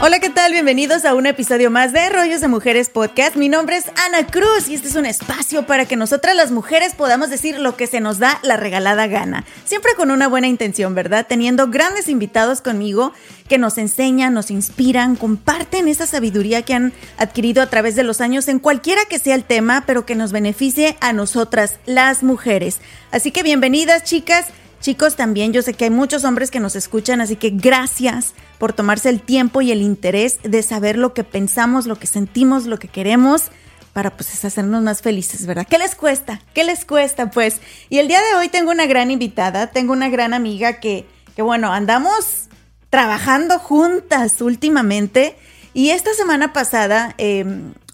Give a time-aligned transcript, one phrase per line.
[0.00, 0.52] Hola, ¿qué tal?
[0.52, 3.36] Bienvenidos a un episodio más de Rollos de Mujeres Podcast.
[3.36, 6.94] Mi nombre es Ana Cruz y este es un espacio para que nosotras las mujeres
[6.94, 9.44] podamos decir lo que se nos da la regalada gana.
[9.64, 11.26] Siempre con una buena intención, ¿verdad?
[11.28, 13.12] Teniendo grandes invitados conmigo
[13.48, 18.20] que nos enseñan, nos inspiran, comparten esa sabiduría que han adquirido a través de los
[18.20, 22.80] años en cualquiera que sea el tema, pero que nos beneficie a nosotras, las mujeres.
[23.10, 24.46] Así que bienvenidas, chicas.
[24.86, 28.72] Chicos, también yo sé que hay muchos hombres que nos escuchan, así que gracias por
[28.72, 32.78] tomarse el tiempo y el interés de saber lo que pensamos, lo que sentimos, lo
[32.78, 33.50] que queremos
[33.92, 35.66] para pues hacernos más felices, ¿verdad?
[35.68, 36.40] ¿Qué les cuesta?
[36.54, 37.60] ¿Qué les cuesta pues?
[37.90, 41.42] Y el día de hoy tengo una gran invitada, tengo una gran amiga que, que
[41.42, 42.44] bueno, andamos
[42.88, 45.34] trabajando juntas últimamente
[45.74, 47.44] y esta semana pasada, eh,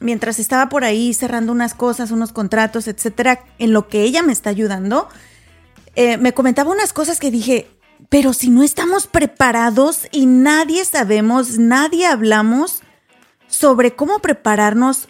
[0.01, 4.35] mientras estaba por ahí cerrando unas cosas, unos contratos, etcétera, en lo que ella me
[4.35, 5.09] está ayudando,
[5.95, 7.69] eh, me comentaba unas cosas que dije,
[8.09, 12.83] pero si no estamos preparados y nadie sabemos, nadie hablamos
[13.47, 15.09] sobre cómo prepararnos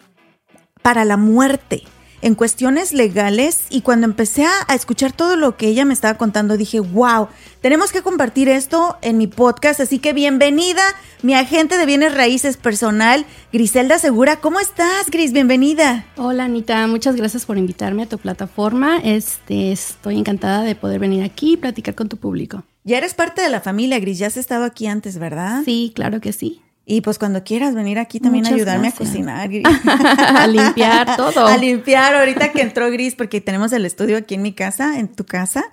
[0.83, 1.85] para la muerte
[2.23, 6.57] en cuestiones legales y cuando empecé a, escuchar todo lo que ella me estaba contando
[6.57, 7.29] dije, wow,
[7.61, 10.83] tenemos que compartir esto en mi podcast, así que bienvenida
[11.23, 14.41] mi agente de bienes raíces personal, Griselda Segura.
[14.41, 15.33] ¿Cómo estás, Gris?
[15.33, 16.07] Bienvenida.
[16.17, 18.99] Hola, Anita, muchas gracias por invitarme a tu plataforma.
[18.99, 22.65] Este, estoy encantada de poder venir aquí y platicar con tu público.
[22.85, 25.63] Ya eres parte de la familia, Gris, ya has estado aquí antes, ¿verdad?
[25.65, 26.63] Sí, claro que sí.
[26.85, 29.49] Y pues cuando quieras venir aquí también a ayudarme a cocinar.
[29.85, 31.47] a limpiar todo.
[31.47, 35.09] A limpiar ahorita que entró Gris, porque tenemos el estudio aquí en mi casa, en
[35.09, 35.65] tu casa.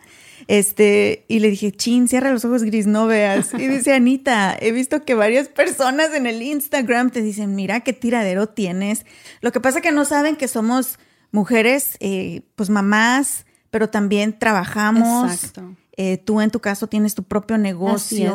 [0.47, 3.53] Este, y le dije, chin, cierra los ojos, Gris, no veas.
[3.53, 7.93] Y dice, Anita, he visto que varias personas en el Instagram te dicen, mira qué
[7.93, 9.05] tiradero tienes.
[9.41, 10.99] Lo que pasa que no saben que somos
[11.31, 15.33] mujeres, eh, pues mamás, pero también trabajamos.
[15.33, 15.75] Exacto.
[15.97, 18.33] Eh, tú en tu caso tienes tu propio negocio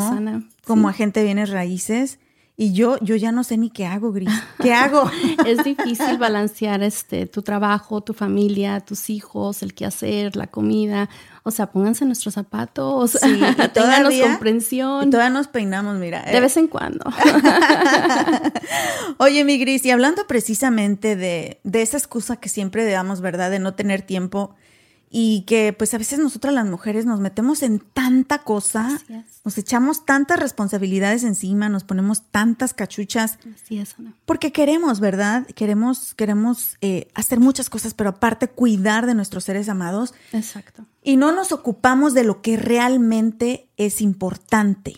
[0.65, 2.19] como agente de bienes raíces.
[2.57, 4.31] Y yo, yo ya no sé ni qué hago, Gris.
[4.63, 5.11] ¿Qué hago?
[5.47, 11.09] es difícil balancear este, tu trabajo, tu familia, tus hijos, el quehacer, la comida.
[11.43, 13.41] O sea, pónganse nuestros zapatos, sí,
[13.75, 15.09] ténganos comprensión.
[15.09, 16.23] Y todavía nos peinamos, mira.
[16.23, 17.05] De vez en cuando.
[19.19, 23.51] Oye, mi Gris, y hablando precisamente de, de esa excusa que siempre damos, ¿verdad?
[23.51, 24.55] De no tener tiempo
[25.17, 29.01] y que pues a veces nosotras las mujeres nos metemos en tanta cosa,
[29.45, 33.95] nos echamos tantas responsabilidades encima, nos ponemos tantas cachuchas, Así es,
[34.27, 35.47] porque queremos, ¿verdad?
[35.55, 40.15] Queremos, queremos eh, hacer muchas cosas, pero aparte cuidar de nuestros seres amados.
[40.33, 40.85] Exacto.
[41.01, 44.97] Y no nos ocupamos de lo que realmente es importante.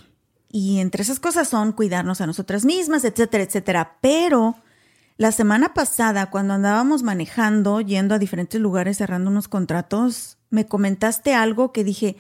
[0.50, 3.99] Y entre esas cosas son cuidarnos a nosotras mismas, etcétera, etcétera.
[4.00, 4.56] Pero
[5.19, 11.34] la semana pasada, cuando andábamos manejando, yendo a diferentes lugares, cerrando unos contratos, me comentaste
[11.34, 12.16] algo que dije,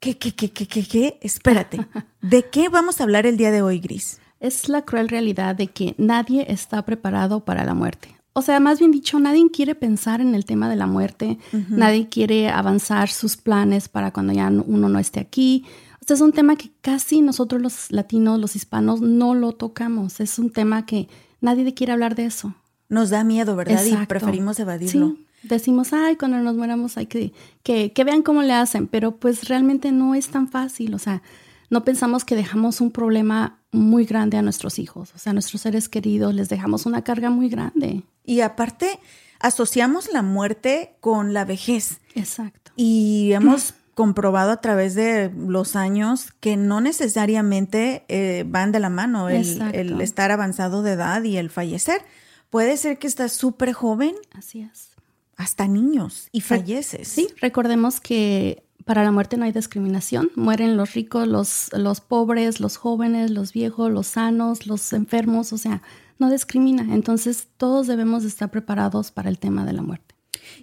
[0.00, 1.18] ¿qué, qué, qué, qué, qué, qué?
[1.22, 1.86] Espérate,
[2.20, 4.20] ¿de qué vamos a hablar el día de hoy, Gris?
[4.38, 8.14] Es la cruel realidad de que nadie está preparado para la muerte.
[8.34, 11.38] O sea, más bien dicho, nadie quiere pensar en el tema de la muerte,
[11.70, 15.64] nadie quiere avanzar sus planes para cuando ya uno no esté aquí.
[16.02, 20.20] Este es un tema que casi nosotros los latinos, los hispanos, no lo tocamos.
[20.20, 21.08] Es un tema que
[21.40, 22.54] nadie quiere hablar de eso.
[22.88, 23.84] Nos da miedo, ¿verdad?
[23.84, 25.08] Y preferimos evadirlo.
[25.08, 25.26] Sí.
[25.42, 27.32] Decimos, ay, cuando nos muéramos hay que,
[27.62, 30.94] que, que vean cómo le hacen, pero pues realmente no es tan fácil.
[30.94, 31.22] O sea,
[31.70, 35.62] no pensamos que dejamos un problema muy grande a nuestros hijos, o sea, a nuestros
[35.62, 38.02] seres queridos, les dejamos una carga muy grande.
[38.24, 38.98] Y aparte,
[39.40, 42.00] asociamos la muerte con la vejez.
[42.14, 42.72] Exacto.
[42.76, 48.90] Y hemos comprobado a través de los años que no necesariamente eh, van de la
[48.90, 52.02] mano el, estar avanzado de edad y el fallecer.
[52.50, 54.14] Puede ser que estás súper joven.
[54.34, 54.90] Así es.
[55.38, 57.08] Hasta niños y falleces.
[57.08, 60.30] Sí, recordemos que para la muerte no hay discriminación.
[60.36, 65.58] Mueren los ricos, los, los pobres, los jóvenes, los viejos, los sanos, los enfermos, o
[65.58, 65.80] sea,
[66.18, 66.94] no discrimina.
[66.94, 70.05] Entonces todos debemos estar preparados para el tema de la muerte.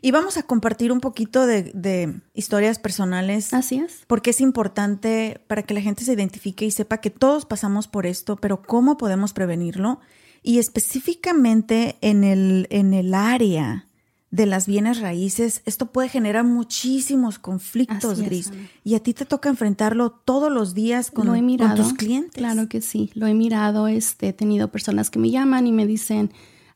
[0.01, 3.53] Y vamos a compartir un poquito de, historias personales.
[3.53, 4.03] Así es.
[4.07, 8.05] Porque es importante para que la gente se identifique y sepa que todos pasamos por
[8.05, 9.99] esto, pero cómo podemos prevenirlo.
[10.41, 13.87] Y específicamente en el, en el área
[14.33, 18.51] de las bienes raíces, esto puede generar muchísimos conflictos, Gris.
[18.83, 22.33] Y a ti te toca enfrentarlo todos los días con, con, tus clientes.
[22.33, 23.87] Claro que sí, lo he mirado.
[23.87, 26.31] Este, he tenido personas que me llaman y me dicen,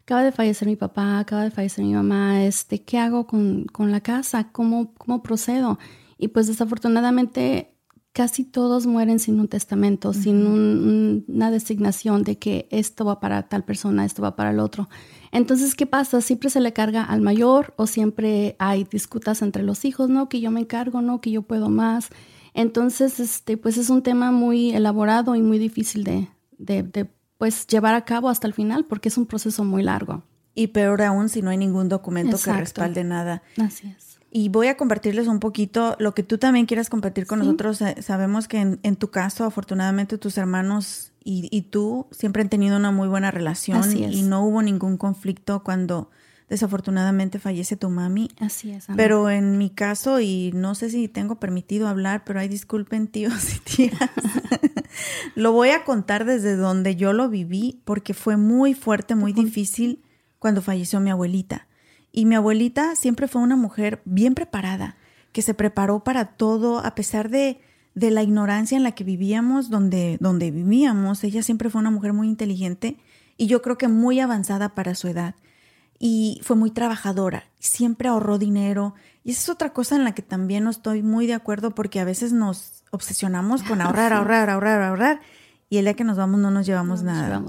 [0.07, 3.91] acaba de fallecer mi papá, acaba de fallecer mi mamá, este, ¿qué hago con, con
[3.91, 4.53] la casa?
[4.53, 5.79] ¿Cómo, ¿Cómo procedo?
[6.17, 7.73] Y pues desafortunadamente
[8.13, 13.65] casi todos mueren sin un testamento, sin una designación de que esto va para tal
[13.65, 14.87] persona, esto va para el otro.
[15.33, 16.21] Entonces, ¿qué pasa?
[16.21, 20.39] Siempre se le carga al mayor o siempre hay disputas entre los hijos, no, que
[20.39, 22.11] yo me encargo, no, que yo puedo más.
[22.53, 27.95] Entonces, este, pues es un tema muy elaborado y muy difícil de, de, pues llevar
[27.95, 30.23] a cabo hasta el final porque es un proceso muy largo.
[30.55, 33.43] Y peor aún si no hay ningún documento que respalde nada.
[33.57, 34.17] Así es.
[34.31, 37.81] Y voy a compartirles un poquito lo que tú también quieras compartir con nosotros.
[37.81, 42.49] Eh, sabemos que en, en, tu caso, afortunadamente, tus hermanos y, y, tú siempre han
[42.49, 46.09] tenido una muy buena relación y no hubo ningún conflicto cuando
[46.49, 48.29] desafortunadamente fallece tu mami.
[48.39, 48.87] Así es.
[48.95, 53.55] Pero en mi caso, y no sé si tengo permitido hablar, pero hay disculpen tíos
[53.55, 54.09] y tías.
[55.35, 60.03] lo voy a contar desde donde yo lo viví porque fue muy fuerte, muy difícil
[60.39, 61.67] cuando falleció mi abuelita.
[62.11, 64.97] Y mi abuelita siempre fue una mujer bien preparada,
[65.33, 67.59] que se preparó para todo, a pesar de,
[67.93, 71.23] de la ignorancia en la que vivíamos, donde, donde vivíamos.
[71.23, 72.97] Ella siempre fue una mujer muy inteligente
[73.35, 75.35] y yo creo que muy avanzada para su edad
[75.99, 80.21] y fue muy trabajadora, siempre ahorró dinero y esa es otra cosa en la que
[80.21, 84.81] también no estoy muy de acuerdo porque a veces nos obsesionamos con ahorrar, ahorrar, ahorrar,
[84.81, 85.21] ahorrar
[85.69, 87.43] y el día que nos vamos no nos llevamos, nada.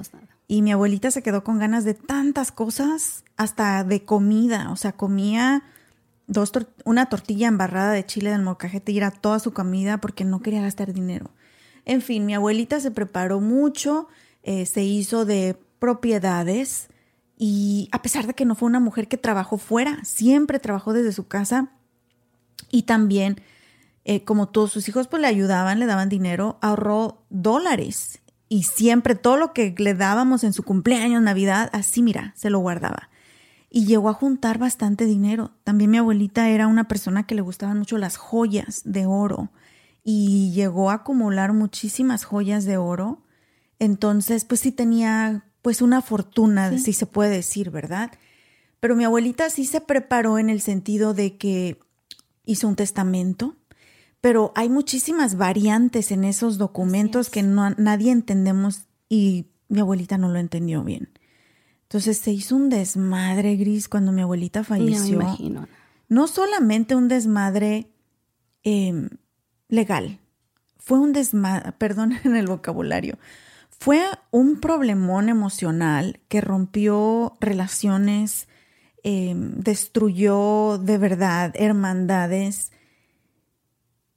[0.49, 4.93] Y mi abuelita se quedó con ganas de tantas cosas, hasta de comida, o sea,
[4.93, 5.63] comía
[6.27, 6.53] dos
[6.85, 10.63] una tortilla embarrada de chile del molcajete y era toda su comida porque no quería
[10.63, 11.31] gastar dinero.
[11.85, 14.09] En fin, mi abuelita se preparó mucho,
[14.43, 16.89] eh, se hizo de propiedades,
[17.39, 21.13] y a pesar de que no fue una mujer que trabajó fuera, siempre trabajó desde
[21.13, 21.71] su casa
[22.69, 23.41] y también,
[24.05, 29.15] eh, como todos sus hijos pues le ayudaban, le daban dinero, ahorró dólares y siempre
[29.15, 33.09] todo lo que le dábamos en su cumpleaños, Navidad, así mira, se lo guardaba.
[33.71, 35.53] Y llegó a juntar bastante dinero.
[35.63, 39.53] También mi abuelita era una persona que le gustaban mucho las joyas de oro
[40.03, 43.23] y llegó a acumular muchísimas joyas de oro.
[43.79, 48.11] Entonces, pues sí tenía pues una fortuna, si se puede decir, ¿verdad?
[48.81, 51.79] Pero mi abuelita sí se preparó en el sentido de que
[52.47, 53.55] hizo un testamento,
[54.23, 60.31] pero hay muchísimas variantes en esos documentos que no, nadie entendemos y mi abuelita no
[60.31, 61.11] lo entendió bien.
[61.83, 65.21] Entonces se hizo un desmadre gris cuando mi abuelita falleció.
[66.09, 67.93] No solamente un desmadre
[68.63, 69.11] em,
[69.69, 70.19] legal,
[70.79, 73.19] fue un desmadre, perdón en el vocabulario,
[73.79, 78.49] fue un problemón emocional que rompió relaciones,
[79.05, 82.73] em, destruyó de verdad hermandades.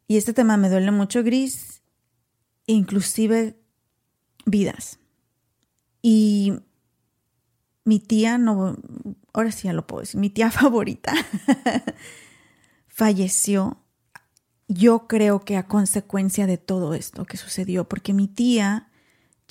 [0.07, 1.83] Y este tema me duele mucho, Gris,
[2.65, 3.55] inclusive
[4.45, 4.99] vidas.
[6.01, 6.53] Y
[7.85, 8.77] mi tía, no,
[9.31, 11.13] ahora sí ya lo puedo decir, mi tía favorita
[12.87, 13.77] falleció,
[14.67, 18.90] yo creo que a consecuencia de todo esto que sucedió, porque mi tía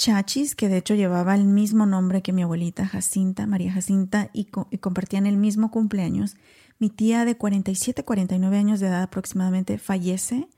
[0.01, 4.47] Chachis, que de hecho llevaba el mismo nombre que mi abuelita Jacinta, María Jacinta, y,
[4.47, 6.37] compartían el mismo cumpleaños.
[6.79, 10.49] Mi tía de 47, 49 años de edad aproximadamente fallece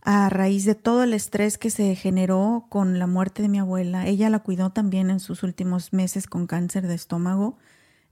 [0.00, 4.06] a raíz de todo el estrés que se generó con la muerte de mi abuela.
[4.06, 7.58] Ella la cuidó también en sus últimos meses con cáncer de estómago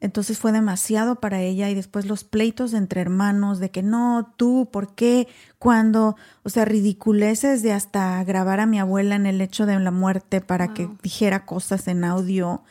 [0.00, 4.69] entonces fue demasiado para ella y después los pleitos entre hermanos de que no, tú,
[4.70, 5.29] ¿por qué?
[5.58, 9.91] Cuando, o sea, ridiculeces de hasta grabar a mi abuela en el hecho de la
[9.91, 12.62] muerte para que dijera cosas en audio.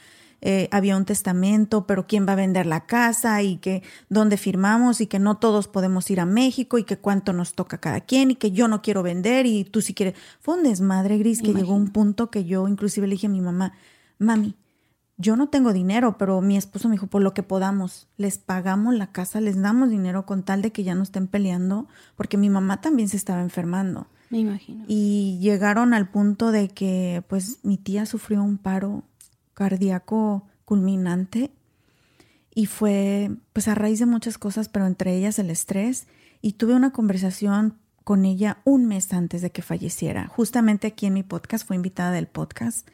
[0.45, 4.99] Eh, había un testamento, pero quién va a vender la casa y que dónde firmamos
[4.99, 8.31] y que no todos podemos ir a México y que cuánto nos toca cada quien
[8.31, 10.15] y que yo no quiero vender y tú si quieres.
[10.41, 13.39] Fue un desmadre gris que llegó un punto que yo inclusive le dije a mi
[13.39, 13.71] mamá,
[14.19, 14.57] mami,
[15.17, 18.95] yo no tengo dinero, pero mi esposo me dijo, por lo que podamos, les pagamos
[18.95, 22.49] la casa, les damos dinero con tal de que ya no estén peleando, porque mi
[22.49, 24.07] mamá también se estaba enfermando.
[24.29, 24.85] Me imagino.
[24.87, 29.03] Y llegaron al punto de que, pues, mi tía sufrió un paro
[29.53, 31.51] cardíaco culminante
[32.55, 36.07] y fue, pues, a raíz de muchas cosas, pero entre ellas el estrés.
[36.41, 40.27] Y tuve una conversación con ella un mes antes de que falleciera.
[40.27, 42.87] Justamente aquí en mi podcast, fue invitada del podcast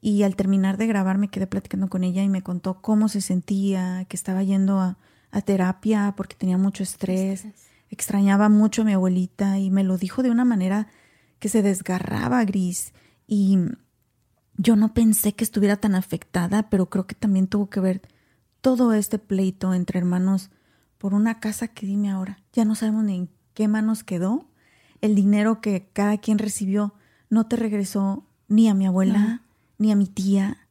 [0.00, 3.20] y al terminar de grabar me quedé platicando con ella y me contó cómo se
[3.20, 4.98] sentía, que estaba yendo a,
[5.44, 7.46] terapia porque tenía mucho estrés,
[7.90, 10.88] extrañaba mucho a mi abuelita y me lo dijo de una manera
[11.38, 12.92] que se desgarraba gris
[13.26, 13.58] y
[14.56, 18.02] yo no pensé que estuviera tan afectada, pero creo que también tuvo que ver
[18.60, 20.50] todo este pleito entre hermanos
[20.96, 24.48] por una casa que dime ahora, ya no sabemos ni en qué manos quedó,
[25.00, 26.94] el dinero que cada quien recibió
[27.30, 29.42] no te regresó ni a mi abuela,
[29.78, 30.68] ni a mi tía.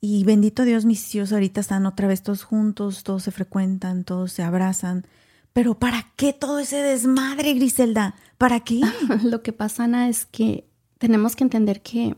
[0.00, 4.32] Y bendito Dios, mis hijos ahorita están otra vez todos juntos, todos se frecuentan, todos
[4.32, 5.06] se abrazan.
[5.52, 8.14] Pero ¿para qué todo ese desmadre, Griselda?
[8.36, 8.80] ¿Para qué?
[9.24, 12.16] Lo que pasa, Ana, es que tenemos que entender que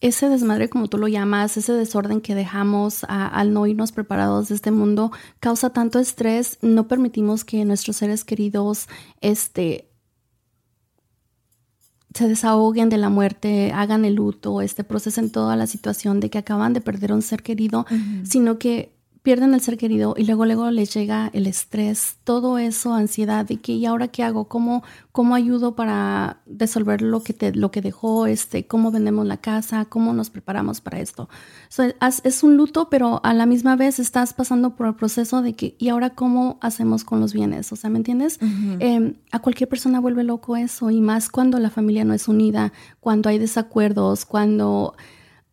[0.00, 4.56] ese desmadre, como tú lo llamas, ese desorden que dejamos al no irnos preparados de
[4.56, 8.88] este mundo, causa tanto estrés, no permitimos que nuestros seres queridos
[9.20, 9.91] este,
[12.14, 16.38] se desahoguen de la muerte, hagan el luto, este, procesen toda la situación de que
[16.38, 17.86] acaban de perder un ser querido,
[18.24, 18.91] sino que
[19.22, 23.60] pierden el ser querido y luego luego les llega el estrés, todo eso, ansiedad de
[23.60, 27.80] que y ahora qué hago, cómo cómo ayudo para resolver lo que te lo que
[27.80, 31.28] dejó, este, cómo vendemos la casa, cómo nos preparamos para esto.
[32.24, 35.76] es un luto, pero a la misma vez estás pasando por el proceso de que
[35.78, 38.38] y ahora cómo hacemos con los bienes, o sea, ¿me entiendes?
[38.40, 42.72] Em, a cualquier persona vuelve loco eso y más cuando la familia no es unida,
[43.00, 44.94] cuando hay desacuerdos, cuando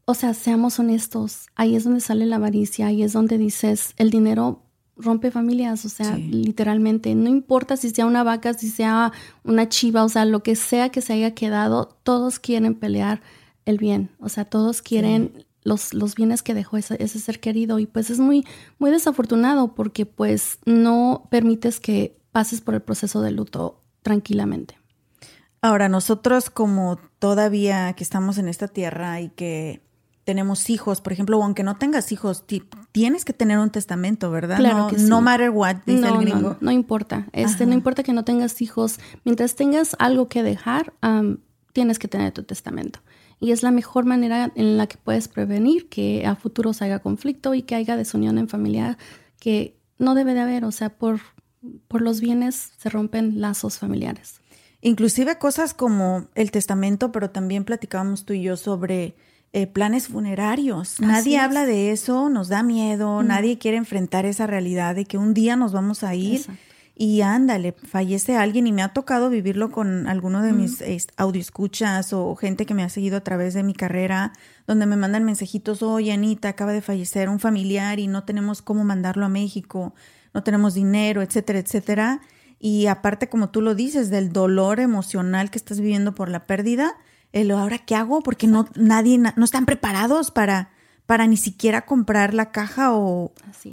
[0.09, 4.09] o sea, seamos honestos, ahí es donde sale la avaricia, ahí es donde dices, el
[4.09, 4.63] dinero
[4.97, 9.11] rompe familias, o sea, literalmente, no importa si sea una vaca, si sea
[9.43, 13.21] una chiva, o sea, lo que sea que se haya quedado, todos quieren pelear
[13.65, 17.77] el bien, o sea, todos quieren los, los bienes que dejó ese, ese, ser querido
[17.77, 18.47] y pues es muy,
[18.79, 24.75] muy desafortunado porque pues no permites que pases por el proceso de luto tranquilamente.
[25.61, 29.87] Ahora, nosotros como todavía que estamos en esta tierra y que
[30.29, 32.45] tenemos hijos, por ejemplo, o aunque no tengas hijos,
[32.91, 34.57] tienes que tener un testamento, ¿verdad?
[34.57, 35.09] Claro no, que sí.
[35.09, 36.49] no matter what, dice el gringo.
[36.49, 37.25] No, no importa.
[37.33, 38.99] Este, no importa que no tengas hijos.
[39.25, 40.93] Mientras tengas algo que dejar,
[41.73, 42.99] tienes que tener tu testamento.
[43.39, 46.99] Y es la mejor manera en la que puedes prevenir que a futuro se haga
[46.99, 48.99] conflicto y que haya desunión en familia
[49.39, 50.63] que no debe de haber.
[50.63, 51.21] O sea, por,
[51.87, 54.41] por los bienes se rompen lazos familiares.
[54.81, 59.15] Inclusive cosas como el testamento, pero también platicábamos tú y yo sobre
[59.53, 60.99] eh, planes funerarios.
[60.99, 65.33] nadie habla de eso, nos da miedo, nadie quiere enfrentar esa realidad de que un
[65.33, 66.45] día nos vamos a ir
[67.01, 72.35] y ándale, fallece alguien y me ha tocado vivirlo con alguno de mis escuchas o
[72.35, 74.33] gente que me ha seguido a través de mi carrera,
[74.67, 78.83] donde me mandan mensajitos, oye Anita, acaba de fallecer un familiar y no tenemos cómo
[78.83, 79.95] mandarlo a México,
[80.33, 82.19] no tenemos dinero, etcétera, etcétera.
[82.59, 86.97] Y aparte, como tú lo dices, del dolor emocional que estás viviendo por la pérdida,
[87.31, 90.71] el ahora qué hago porque no nadie no están preparados para
[91.05, 93.31] para ni siquiera comprar la caja o,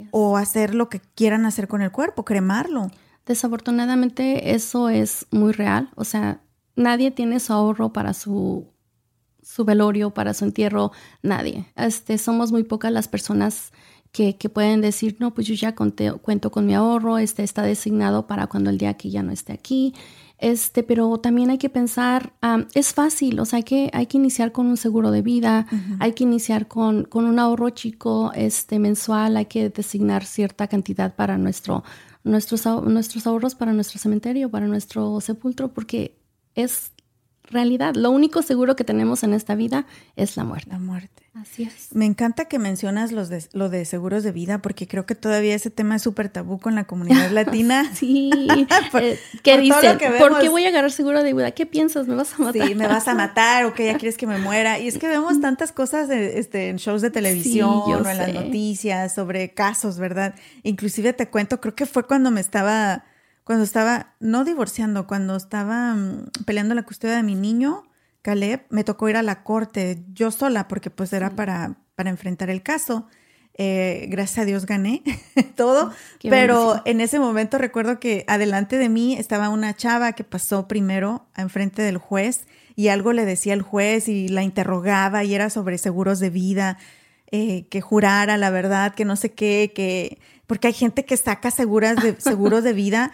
[0.09, 2.89] o hacer lo que quieran hacer con el cuerpo, cremarlo.
[3.27, 6.41] Desafortunadamente eso es muy real, o sea,
[6.75, 8.65] nadie tiene su ahorro para su
[9.43, 11.71] su velorio, para su entierro, nadie.
[11.75, 13.71] Este, somos muy pocas las personas
[14.11, 18.27] que, que pueden decir, no, pues yo ya cuento con mi ahorro, este está designado
[18.27, 19.93] para cuando el día que ya no esté aquí.
[20.39, 22.33] Este, pero también hay que pensar,
[22.75, 25.65] es fácil, o sea, hay que, hay que iniciar con un seguro de vida,
[25.99, 31.15] hay que iniciar con, con, un ahorro chico este, mensual, hay que designar cierta cantidad
[31.15, 31.83] para nuestro,
[32.23, 36.19] nuestros, nuestros ahorros, para nuestro cementerio, para nuestro sepulcro, porque
[36.53, 36.91] es
[37.49, 37.95] realidad.
[37.95, 39.85] Lo único seguro que tenemos en esta vida
[40.15, 40.69] es la muerte.
[40.71, 41.23] La muerte.
[41.33, 41.89] Así es.
[41.93, 45.53] Me encanta que mencionas los de, lo de seguros de vida porque creo que todavía
[45.53, 47.89] ese tema es súper tabú con la comunidad latina.
[47.93, 48.31] sí.
[48.99, 49.99] Eh, ¿Qué dicen?
[50.17, 51.51] ¿Por qué voy a agarrar seguro de vida?
[51.51, 52.07] ¿Qué piensas?
[52.07, 52.67] ¿Me vas a matar?
[52.67, 54.79] Sí, me vas a matar o que ya quieres que me muera.
[54.79, 59.13] Y es que vemos tantas cosas este, en shows de televisión o en las noticias
[59.13, 60.35] sobre casos, ¿verdad?
[60.63, 63.05] Inclusive te cuento, creo que fue cuando me estaba
[63.47, 67.85] cuando estaba, no divorciando, cuando estaba mm, peleando la custodia de mi niño,
[68.21, 72.49] Caleb, me tocó ir a la corte yo sola porque pues era para, para enfrentar
[72.49, 73.07] el caso.
[73.53, 75.01] Eh, gracias a Dios gané
[75.55, 80.67] todo, pero en ese momento recuerdo que adelante de mí estaba una chava que pasó
[80.67, 85.49] primero enfrente del juez y algo le decía el juez y la interrogaba y era
[85.49, 86.77] sobre seguros de vida,
[87.31, 91.49] eh, que jurara la verdad, que no sé qué, que porque hay gente que saca
[91.49, 93.13] seguras de, seguros de vida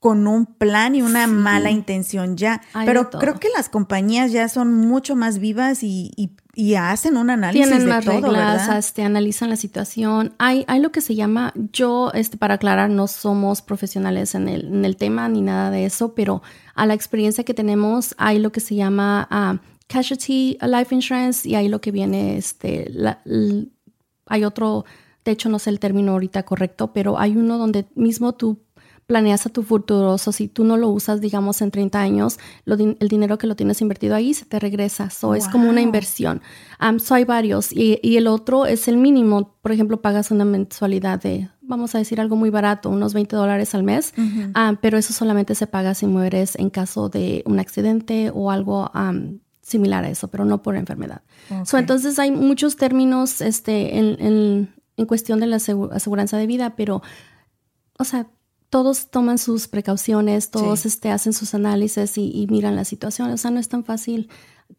[0.00, 2.62] con un plan y una mala intención ya.
[2.86, 6.10] Pero creo que las compañías ya son mucho más vivas y,
[6.54, 8.78] y, hacen un análisis Tienen de más todo, reglas, ¿verdad?
[8.78, 10.32] Este, analizan la situación.
[10.38, 14.68] Hay, hay lo que se llama, yo, este, para aclarar, no somos profesionales en el,
[14.68, 16.42] en el tema ni nada de eso, pero
[16.74, 21.56] a la experiencia que tenemos hay lo que se llama uh, casualty life insurance y
[21.56, 22.90] hay lo que viene, este,
[24.26, 24.86] hay otro,
[25.26, 28.62] de hecho no sé el término ahorita correcto, pero hay uno donde mismo tú
[29.10, 30.12] planeas a tu futuro.
[30.12, 33.80] O si tú no lo usas, digamos, en 30 años, el dinero que lo tienes
[33.80, 35.10] invertido ahí se te regresa.
[35.10, 36.42] So, Es como una inversión.
[36.80, 37.72] Um, so hay varios.
[37.72, 39.56] Y, el otro es el mínimo.
[39.62, 43.74] Por ejemplo, pagas una mensualidad de, vamos a decir algo muy barato, unos 20 dólares
[43.74, 44.14] al mes.
[44.80, 48.92] pero eso solamente se paga si mueres en caso de un accidente o algo
[49.60, 51.22] similar a eso, pero no por enfermedad.
[51.64, 57.02] So, entonces hay muchos términos este, en, en cuestión de la aseguranza de vida, pero,
[57.98, 58.28] o sea,
[58.70, 63.30] todos toman sus precauciones, todos este, hacen sus análisis y, miran la situación.
[63.30, 64.30] O sea, no es tan fácil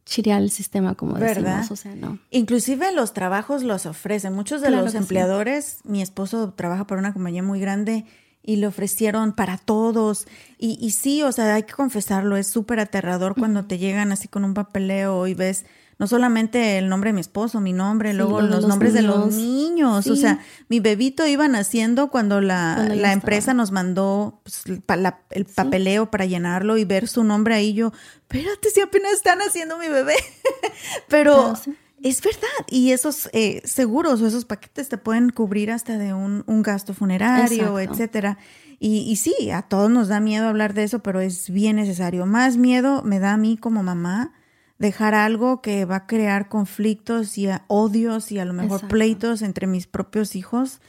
[0.06, 1.58] chirear el sistema como ¿verdad?
[1.58, 1.72] decimos.
[1.72, 2.18] O sea, no.
[2.32, 4.34] Inclusive los trabajos los ofrecen.
[4.34, 8.06] Muchos de los empleadores, mi esposo trabaja por una compañía muy grande
[8.42, 10.26] y le ofrecieron para todos.
[10.58, 14.30] Y, y sí, o sea, hay que confesarlo, es súper aterrador cuando te llegan así
[14.30, 15.66] con un papeleo y ves
[16.02, 20.08] no solamente el nombre de mi esposo, mi nombre, luego los, nombres de los niños.
[20.08, 26.10] O sea, mi bebito iba naciendo cuando la, la empresa nos mandó pues, el papeleo
[26.10, 27.76] para llenarlo y ver su nombre ahí.
[27.76, 27.92] Yo,
[28.22, 30.16] espérate, si apenas está naciendo mi bebé.
[31.08, 31.54] Pero
[32.02, 32.66] es verdad.
[32.68, 36.96] Y esos eh, seguros o esos paquetes te pueden cubrir hasta de un, un gasto
[36.96, 38.40] funerario, etcétera.
[38.80, 42.26] Y, y sí, a todos nos da miedo hablar de eso, pero es bien necesario.
[42.26, 44.34] Más miedo me da a mí como mamá
[44.82, 49.68] dejar algo que va a crear conflictos y odios y a lo mejor pleitos entre
[49.68, 50.82] mis propios hijos,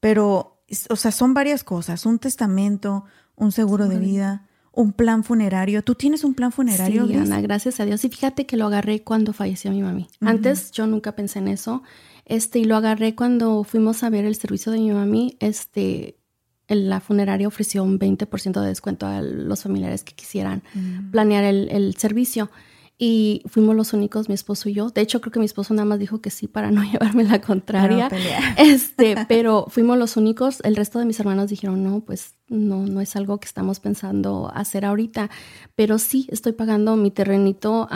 [0.00, 0.60] pero,
[0.90, 3.04] o sea, son varias cosas, un testamento,
[3.36, 5.84] un seguro de vida, un plan funerario.
[5.84, 7.06] ¿Tú tienes un plan funerario?
[7.06, 8.04] Sí, Ana, gracias a Dios.
[8.04, 10.08] Y fíjate que lo agarré cuando falleció mi mami.
[10.20, 11.84] Antes yo nunca pensé en eso.
[12.24, 15.36] Este, y lo agarré cuando fuimos a ver el servicio de mi mami.
[15.38, 16.18] Este,
[16.66, 21.10] la funeraria ofreció un 20% de descuento a los familiares que quisieran mm.
[21.12, 22.50] planear el, el servicio
[22.98, 24.88] y fuimos los únicos, mi esposo y yo.
[24.88, 27.40] De hecho, creo que mi esposo nada más dijo que sí para no llevarme la
[27.40, 28.08] contraria.
[28.56, 30.60] este, pero fuimos los únicos.
[30.64, 34.50] El resto de mis hermanos dijeron, no, pues no, no es algo que estamos pensando
[34.54, 35.28] hacer ahorita.
[35.74, 37.86] Pero sí, estoy pagando mi terrenito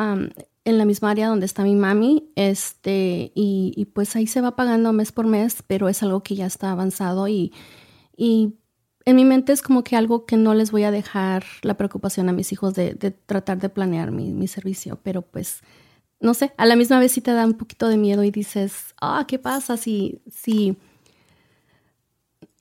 [0.65, 2.31] en la misma área donde está mi mami.
[2.37, 6.35] Este, y, y, pues ahí se va pagando mes por mes, pero es algo que
[6.35, 7.55] ya está avanzado y,
[8.19, 8.60] y
[9.11, 12.29] en mi mente es como que algo que no les voy a dejar la preocupación
[12.29, 12.95] a mis hijos de,
[13.27, 15.63] tratar de planear mi, servicio, pero pues
[16.21, 18.95] no sé, a la misma vez sí te da un poquito de miedo y dices,
[19.01, 20.77] ah, ¿qué pasa si, si,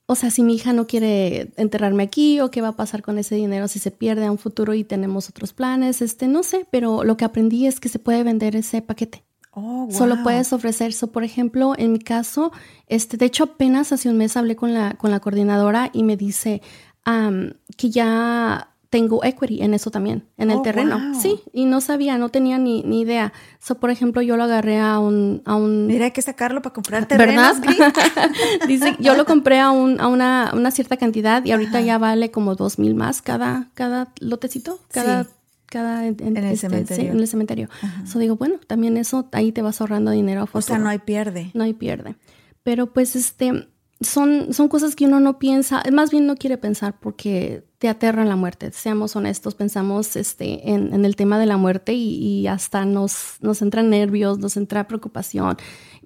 [0.06, 3.18] o sea, si mi hija no quiere enterrarme aquí o qué va a pasar con
[3.18, 6.02] ese dinero si se pierde a un futuro y tenemos otros planes?
[6.02, 9.24] Este, no sé, pero lo que aprendí es que se puede vender ese paquete.
[9.52, 11.08] Oh, Solo puedes ofrecer eso.
[11.08, 12.52] Por ejemplo, en mi caso,
[12.86, 16.16] este, de hecho, apenas hace un mes hablé con la, con la coordinadora y me
[16.16, 16.62] dice
[17.76, 21.14] que ya tengo equity en eso también, en el oh, terreno.
[21.20, 23.32] Sí, y no sabía, no tenía ni, ni idea.
[23.60, 25.42] So, por ejemplo, yo lo agarré a un...
[25.44, 27.60] A un Mira, hay que sacarlo para comprar terrenos.
[27.60, 28.30] ¿Verdad?
[28.66, 32.32] Dice, yo lo compré a, un, a una, una, cierta cantidad y ahorita ya vale
[32.32, 35.28] como dos mil más cada, cada lotecito, cada
[35.70, 37.12] cada en, el este, cementerio.
[37.12, 37.68] en el cementerio.
[38.04, 40.46] So digo, bueno, también eso ahí te vas ahorrando dinero.
[40.52, 41.50] o sea, no hay pierde.
[41.54, 42.16] No hay pierde.
[42.62, 43.68] Pero pues este
[44.00, 48.24] son, son cosas que uno no piensa, más bien no quiere pensar porque te aterra
[48.24, 48.72] la muerte.
[48.72, 53.36] Seamos honestos, pensamos este, en, en el tema de la muerte y, y, hasta nos,
[53.40, 55.56] nos entra nervios, nos entra preocupación.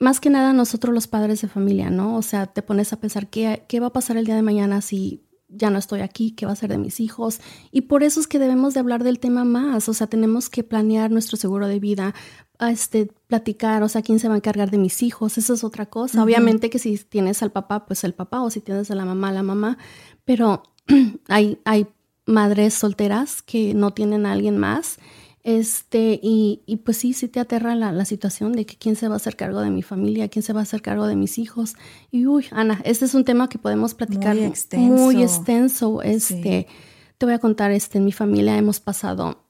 [0.00, 2.16] Más que nada nosotros los padres de familia, ¿no?
[2.16, 4.80] O sea, te pones a pensar qué, qué va a pasar el día de mañana
[4.80, 5.24] si
[5.56, 7.40] ya no estoy aquí, qué va a ser de mis hijos.
[7.70, 10.64] Y por eso es que debemos de hablar del tema más, o sea, tenemos que
[10.64, 12.14] planear nuestro seguro de vida,
[12.58, 15.64] a este, platicar, o sea, quién se va a encargar de mis hijos, eso es
[15.64, 16.22] otra cosa.
[16.22, 19.32] Obviamente que si tienes al papá, pues el papá, o si tienes a la mamá,
[19.32, 19.78] la mamá,
[20.24, 20.62] pero
[21.28, 21.88] hay, hay
[22.26, 24.98] madres solteras que no tienen a alguien más
[25.44, 29.08] este, y, y, pues sí, sí te aterra la, la, situación de que quién se
[29.08, 31.36] va a hacer cargo de mi familia, quién se va a hacer cargo de mis
[31.36, 31.74] hijos.
[32.10, 34.94] Y uy, Ana, este es un tema que podemos platicar muy extenso.
[34.94, 36.00] Muy extenso.
[36.00, 36.66] Este,
[37.18, 39.46] te voy a contar, este, en mi familia hemos pasado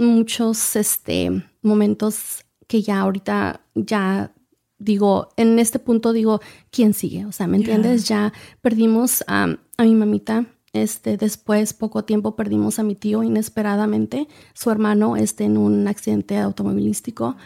[0.00, 1.30] muchos, este,
[1.62, 4.32] momentos que ya ahorita ya
[4.78, 6.40] digo, en este punto digo,
[6.72, 7.26] ¿quién sigue?
[7.26, 8.08] O sea, ¿me entiendes?
[8.08, 14.28] Ya perdimos a, a mi mamita este, después, poco tiempo, perdimos a mi tío inesperadamente,
[14.54, 17.36] su hermano este, en un accidente automovilístico.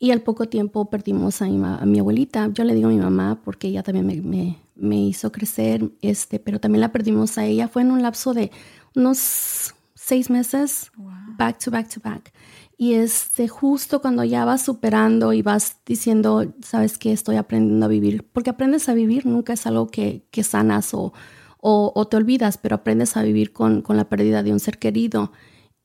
[0.00, 2.48] Y al poco tiempo perdimos a mi, abuelita.
[2.52, 6.60] Yo le digo a mi mamá porque ella también me, me, hizo crecer, este, pero
[6.60, 7.66] también la perdimos a ella.
[7.66, 8.52] Fue en un lapso de
[8.94, 10.92] unos seis meses,
[11.36, 12.32] back to back to back.
[12.76, 17.88] Y este, justo cuando ya vas superando y vas diciendo, sabes que estoy aprendiendo a
[17.88, 21.12] vivir, porque aprendes a vivir, nunca es algo que, que sanas o,
[21.60, 25.32] o, te olvidas, pero aprendes a vivir con, con la pérdida de un ser querido.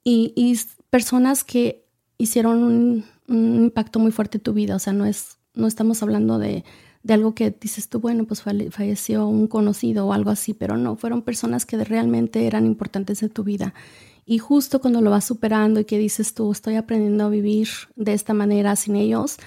[0.04, 0.60] Y, y
[0.90, 1.86] personas que
[2.18, 6.38] hicieron un, impacto muy fuerte en tu vida, o sea, no, es, no estamos hablando
[6.38, 6.64] de,
[7.02, 10.96] de algo que dices tú, bueno, pues falleció un conocido o algo así, pero no,
[10.98, 13.74] fueron personas que realmente eran importantes en tu vida.
[14.26, 18.14] Y justo cuando lo vas superando y que dices tú, estoy aprendiendo a vivir de
[18.14, 19.38] esta manera sin ellos,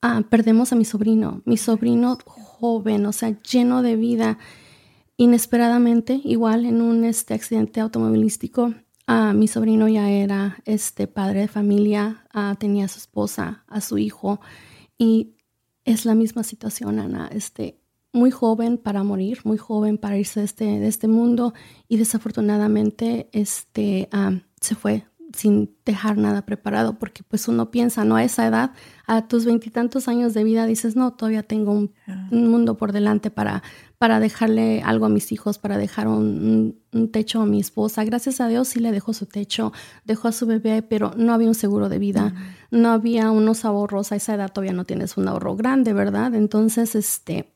[0.00, 4.38] ah, perdemos a mi sobrino, mi sobrino joven, o sea, lleno de vida
[5.16, 8.74] inesperadamente, igual en un este, accidente automovilístico,
[9.08, 13.80] uh, mi sobrino ya era este, padre de familia, uh, tenía a su esposa, a
[13.80, 14.40] su hijo,
[14.98, 15.34] y
[15.84, 17.80] es la misma situación, Ana, este,
[18.12, 21.54] muy joven para morir, muy joven para irse de este, de este mundo,
[21.88, 24.08] y desafortunadamente este,
[24.60, 28.16] se fue sin dejar nada preparado, porque pues uno piensa, ¿no?
[28.16, 28.72] A esa edad,
[29.06, 31.92] a tus veintitantos años de vida, dices, no, todavía tengo un,
[32.30, 33.62] mundo por delante para,
[34.02, 36.76] para dejarle algo a mis hijos, para dejar un,
[37.12, 38.02] techo a mi esposa.
[38.02, 39.72] Gracias a Dios sí le dejó su techo,
[40.04, 42.34] dejó a su bebé, pero no había un seguro de vida,
[42.72, 46.34] no había unos ahorros, a esa edad todavía no tienes un ahorro grande, ¿verdad?
[46.34, 47.52] Entonces, este,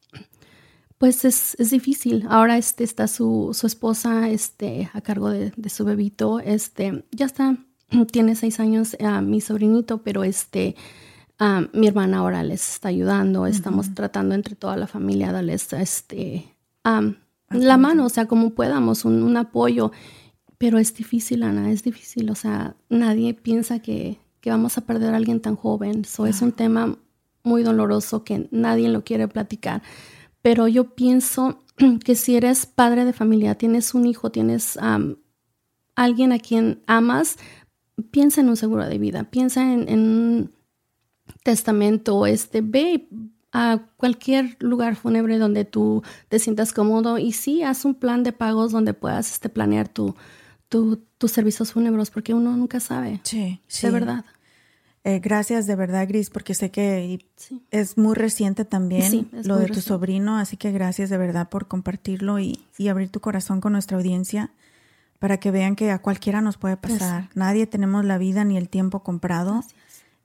[0.99, 2.25] pues es, es, difícil.
[2.29, 6.39] Ahora este, está su, su esposa este, a cargo de, de, su bebito.
[6.39, 7.57] Este, ya está,
[8.13, 10.77] tiene seis años a mi sobrinito, pero este,
[11.73, 13.47] mi hermana ahora les está ayudando.
[13.47, 19.23] Estamos tratando entre toda la familia darles este, la mano, o sea, como podamos, un,
[19.23, 19.93] un, apoyo.
[20.59, 22.31] Pero es difícil, Ana, es difícil.
[22.31, 26.03] O sea, nadie piensa que, que vamos a perder a alguien tan joven.
[26.03, 26.97] Eso es un tema
[27.43, 29.83] muy doloroso que nadie lo quiere platicar
[30.47, 31.65] pero yo pienso
[32.05, 34.79] que si eres padre de familia, tienes un hijo, tienes
[35.97, 37.37] alguien a quien amas,
[38.13, 40.53] piensa en un seguro de vida, piensa en, un
[41.47, 43.09] testamento, este, ve
[43.53, 48.33] a cualquier lugar fúnebre donde tú te sientas cómodo y sí, haz un plan de
[48.33, 50.17] pagos donde puedas este, planear tu,
[50.69, 53.21] tus servicios fúnebres, porque uno nunca sabe.
[53.23, 53.87] Sí, sí.
[53.87, 54.25] De verdad.
[55.05, 57.21] Eh, gracias de verdad, Gris, porque sé que
[57.71, 62.41] es muy reciente también lo de tu sobrino, así que gracias de verdad por compartirlo
[62.41, 62.59] y,
[62.91, 64.51] abrir tu corazón con nuestra audiencia
[65.21, 67.29] para que vean que a cualquiera nos puede pasar.
[67.37, 69.63] Nadie tenemos la vida ni el tiempo comprado.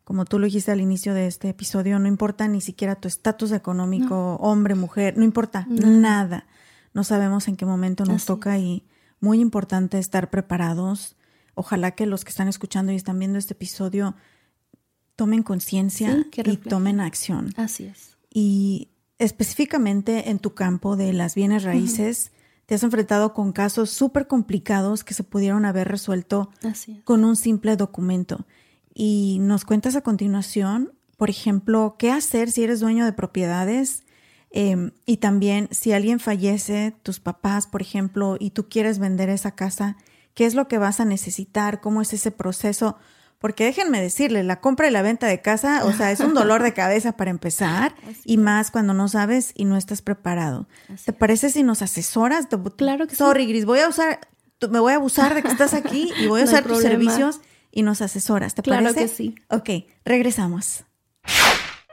[0.04, 3.52] Como tú lo dijiste al inicio de este episodio, no importa ni siquiera tu estatus
[3.52, 6.48] económico, hombre, mujer, no importa nada.
[6.94, 8.84] No sabemos en qué momento nos toca y
[9.20, 11.16] muy importante estar preparados.
[11.54, 14.16] Ojalá que los que están escuchando y están viendo este episodio
[15.16, 17.54] tomen conciencia y tomen acción.
[17.56, 18.18] Así es.
[18.30, 22.32] Y específicamente en tu campo de las bienes raíces,
[22.66, 26.50] te has enfrentado con casos súper complicados que se pudieron haber resuelto
[27.04, 28.48] con un simple documento.
[28.94, 34.04] Y nos cuentas a continuación, por ejemplo, qué hacer si eres dueño de propiedades
[34.50, 39.52] em, y también si alguien fallece, tus papás, por ejemplo, y tú quieres vender esa
[39.52, 39.98] casa,
[40.34, 42.98] qué es lo que vas a necesitar, cómo es ese proceso
[43.42, 46.62] porque déjenme decirle, la compra y la venta de casa, o sea, es un dolor
[46.62, 50.68] de cabeza para empezar y más cuando no sabes y no estás preparado.
[51.04, 52.48] ¿Te parece si nos asesoras?
[52.78, 54.20] Claro que Sorry, Gris, voy a usar,
[54.70, 57.84] me voy a abusar de que estás aquí y voy a usar tus servicios y
[57.84, 58.56] nos asesoras.
[58.56, 58.94] ¿Te parece?
[58.94, 59.36] Claro que sí.
[59.50, 59.70] Ok,
[60.06, 60.86] regresamos.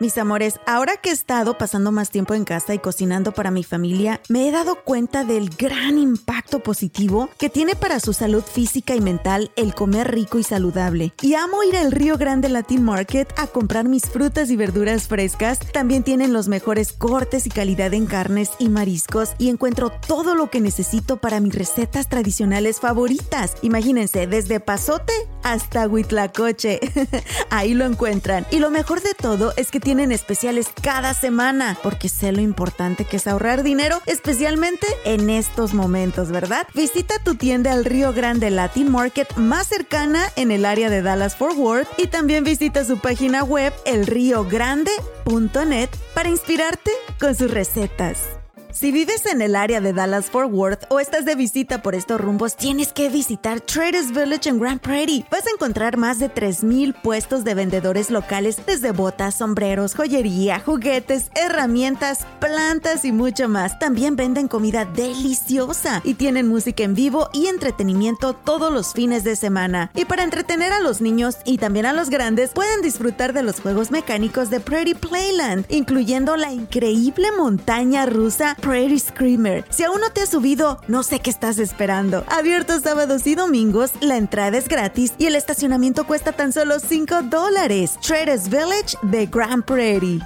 [0.01, 3.65] Mis amores, ahora que he estado pasando más tiempo en casa y cocinando para mi
[3.65, 8.95] familia, me he dado cuenta del gran impacto positivo que tiene para su salud física
[8.95, 11.13] y mental el comer rico y saludable.
[11.21, 15.59] Y amo ir al Río Grande Latin Market a comprar mis frutas y verduras frescas.
[15.73, 20.49] También tienen los mejores cortes y calidad en carnes y mariscos y encuentro todo lo
[20.49, 23.57] que necesito para mis recetas tradicionales favoritas.
[23.63, 26.79] Imagínense, desde pasote hasta huitlacoche.
[27.51, 28.47] Ahí lo encuentran.
[28.53, 33.07] Y lo mejor de todo es que tienen especiales cada semana, porque sé lo importante
[33.07, 36.67] que es ahorrar dinero, especialmente en estos momentos, ¿verdad?
[36.75, 41.37] Visita tu tienda al Río Grande Latin Market más cercana en el área de Dallas
[41.37, 48.38] Fort Worth y también visita su página web elriogrande.net para inspirarte con sus recetas.
[48.71, 52.21] Si vives en el área de Dallas Fort Worth o estás de visita por estos
[52.21, 55.25] rumbos, tienes que visitar Traders Village en Grand Prairie.
[55.31, 61.31] Vas a encontrar más de 3.000 puestos de vendedores locales, desde botas, sombreros, joyería, juguetes,
[61.35, 63.79] herramientas, plantas y mucho más.
[63.79, 69.37] También venden comida deliciosa y tienen música en vivo y entretenimiento todos los fines de
[69.37, 69.91] semana.
[69.95, 73.61] Y para entretener a los niños y también a los grandes, pueden disfrutar de los
[73.61, 79.65] juegos mecánicos de Prairie Playland, incluyendo la increíble montaña rusa Prairie Screamer.
[79.71, 82.25] Si aún no te has subido, no sé qué estás esperando.
[82.29, 87.23] Abierto sábados y domingos, la entrada es gratis y el estacionamiento cuesta tan solo 5
[87.23, 87.99] dólares.
[88.07, 90.21] Traders Village de Grand Prairie.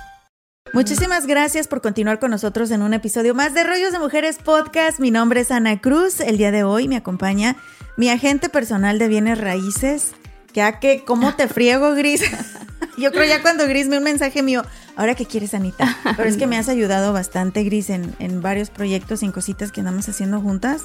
[0.73, 5.01] Muchísimas gracias por continuar con nosotros en un episodio más de Rollos de Mujeres Podcast.
[5.01, 6.21] Mi nombre es Ana Cruz.
[6.21, 7.57] El día de hoy me acompaña
[7.99, 10.13] mi agente personal de bienes raíces.
[10.55, 12.23] Ya que, ¿cómo te friego, Gris?
[12.97, 14.63] Yo creo ya cuando Gris me un mensaje mío,
[14.97, 15.97] ahora qué quieres, Anita.
[16.17, 19.73] Pero es que me has ayudado bastante, Gris, en, en varios proyectos y en cositas
[19.73, 20.83] que andamos haciendo juntas.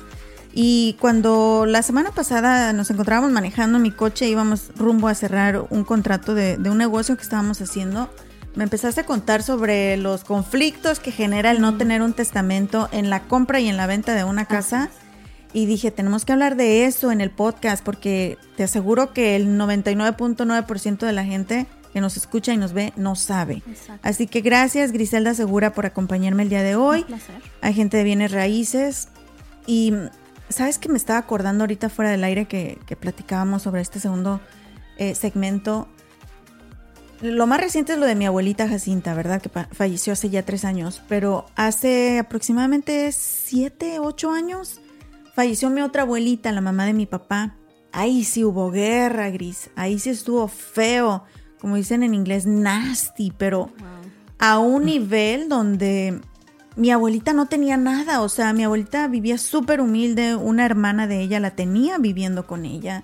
[0.54, 5.84] Y cuando la semana pasada nos encontrábamos manejando mi coche, íbamos rumbo a cerrar un
[5.84, 8.10] contrato de, de, un negocio que estábamos haciendo,
[8.56, 13.12] me empezaste a contar sobre los conflictos que genera el no tener un testamento en
[13.12, 14.90] la compra y en la venta de una casa.
[15.54, 19.60] Y dije, tenemos que hablar de eso en el podcast porque te aseguro que el
[19.60, 21.68] 99.9% de la gente
[21.98, 23.64] que nos escucha y nos ve no sabe.
[24.04, 27.00] Así que gracias Griselda Segura por acompañarme el día de hoy.
[27.00, 27.42] Un placer.
[27.62, 29.08] Agente de bienes raíces.
[29.66, 29.94] Y
[30.48, 34.40] ¿Sabes que me estaba acordando ahorita fuera del aire que, que platicábamos sobre este segundo
[34.98, 35.88] eh, segmento?
[37.20, 39.42] Lo más reciente es lo de mi abuelita Jacinta, ¿verdad?
[39.42, 44.82] Que falleció hace ya tres años, pero hace aproximadamente siete, ocho años
[45.34, 47.56] falleció mi otra abuelita, la mamá de mi papá.
[47.92, 49.72] Ahí sí hubo guerra, Gris.
[49.76, 51.24] Ahí sí estuvo feo,
[51.60, 53.72] como dicen en inglés, nasty, pero
[54.40, 56.20] a un nivel donde
[56.76, 58.22] mi abuelita no tenía nada.
[58.22, 60.36] O sea, mi abuelita vivía súper humilde.
[60.36, 63.04] Una hermana de ella la tenía viviendo con ella.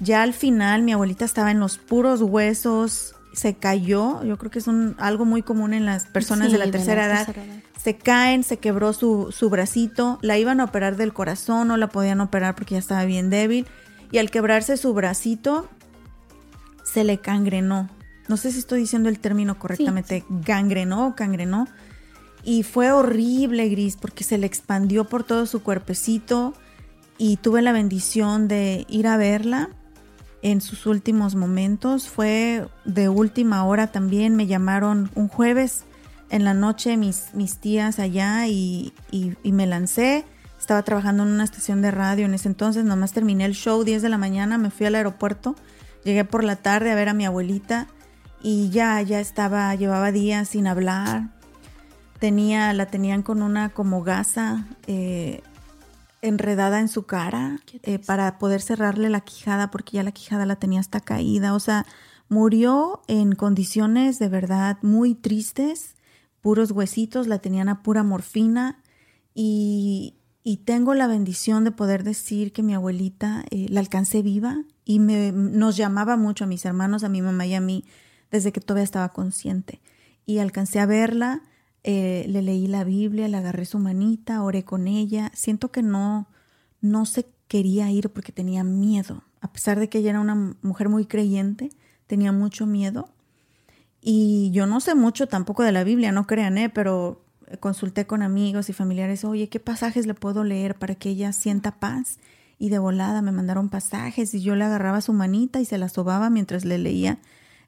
[0.00, 4.58] Ya al final mi abuelita estaba en los puros huesos se cayó, yo creo que
[4.58, 7.34] es un, algo muy común en las personas de, la tercera, edad.
[7.80, 11.88] Se caen, se quebró su, su bracito, la iban a operar del corazón, no la
[11.88, 13.66] podían operar porque ya estaba bien débil.
[14.10, 15.68] Y al quebrarse su bracito,
[16.92, 17.88] se le cangrenó.
[18.28, 21.66] No sé si estoy diciendo el término correctamente, gangrenó o cangrenó.
[22.44, 26.54] Y fue horrible, Gris, porque se le expandió por todo su cuerpecito
[27.16, 29.70] y tuve la bendición de ir a verla
[30.42, 32.08] en sus últimos momentos.
[32.08, 35.84] Fue de última hora también, me llamaron un jueves
[36.30, 38.92] en la noche mis, mis tías allá y,
[39.42, 40.24] me lancé.
[40.58, 44.02] Estaba trabajando en una estación de radio en ese entonces, nomás terminé el show 10
[44.02, 45.54] de la mañana, me fui al aeropuerto,
[46.04, 47.88] llegué por la tarde a ver a mi abuelita
[48.42, 51.30] y ya, ya estaba, llevaba días sin hablar.
[52.18, 55.42] Tenía, la tenían con una como gasa eh,
[56.22, 60.56] enredada en su cara eh, para poder cerrarle la quijada porque ya la quijada la
[60.56, 61.54] tenía hasta caída.
[61.54, 61.86] O sea,
[62.28, 65.94] murió en condiciones de verdad muy tristes,
[66.40, 68.82] puros huesitos, la tenían a pura morfina
[69.34, 74.64] y, y tengo la bendición de poder decir que mi abuelita eh, la alcancé viva
[74.88, 77.84] y nos llamaba mucho a mis hermanos, a mi mamá y a mí
[78.30, 79.82] desde que todavía estaba consciente.
[80.24, 81.42] Y alcancé a verla
[81.84, 85.30] eh, le leí la Biblia, le agarré su manita, oré con ella.
[85.34, 86.26] Siento que no,
[86.80, 89.24] no se quería ir porque tenía miedo.
[89.42, 91.68] A pesar de que ella era una mujer muy creyente,
[92.06, 93.10] tenía mucho miedo.
[94.00, 96.70] Y yo no sé mucho tampoco de la Biblia, no crean, ¿eh?
[96.70, 97.26] pero
[97.60, 101.78] consulté con amigos y familiares, oye, ¿qué pasajes le puedo leer para que ella sienta
[101.78, 102.18] paz?
[102.58, 105.88] Y de volada me mandaron pasajes y yo le agarraba su manita y se la
[105.88, 107.18] sobaba mientras le leía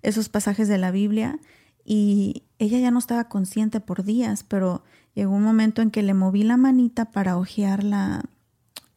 [0.03, 1.39] esos pasajes de la Biblia
[1.85, 4.83] y ella ya no estaba consciente por días, pero
[5.15, 8.25] llegó un momento en que le moví la manita para hojear la,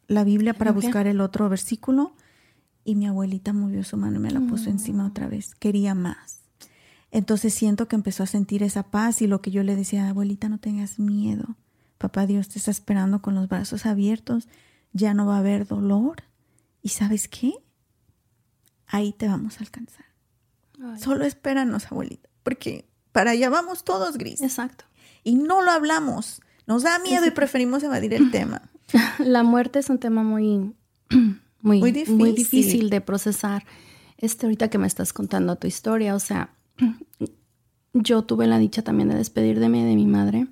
[0.06, 2.14] la Biblia, para buscar el otro versículo,
[2.84, 5.06] y mi abuelita movió su mano y me la puso encima mm.
[5.06, 5.54] otra vez.
[5.54, 6.40] Quería más.
[7.10, 10.48] Entonces siento que empezó a sentir esa paz y lo que yo le decía, abuelita,
[10.48, 11.56] no tengas miedo.
[11.96, 14.48] Papá Dios te está esperando con los brazos abiertos.
[14.94, 16.22] Ya no va a haber dolor.
[16.80, 17.52] ¿Y sabes qué?
[18.86, 20.06] Ahí te vamos a alcanzar.
[20.98, 24.40] Solo espéranos, abuelita porque para allá vamos todos, Gris.
[24.40, 24.84] Exacto.
[25.24, 26.40] Y no lo hablamos.
[26.68, 28.70] Nos da miedo y preferimos evadir el tema.
[29.18, 30.74] La muerte es un tema muy,
[31.60, 32.16] muy, muy, difícil.
[32.16, 33.64] muy difícil de procesar.
[34.18, 36.54] Este, ahorita que me estás contando tu historia, o sea,
[37.92, 40.46] yo tuve la dicha también de despedirme de mi madre,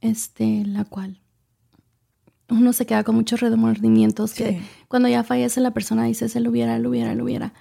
[0.00, 1.20] este, la cual
[2.48, 6.50] uno se queda con muchos remordimientos que cuando ya fallece la persona dice se lo
[6.50, 7.52] hubiera, lo hubiera, lo hubiera.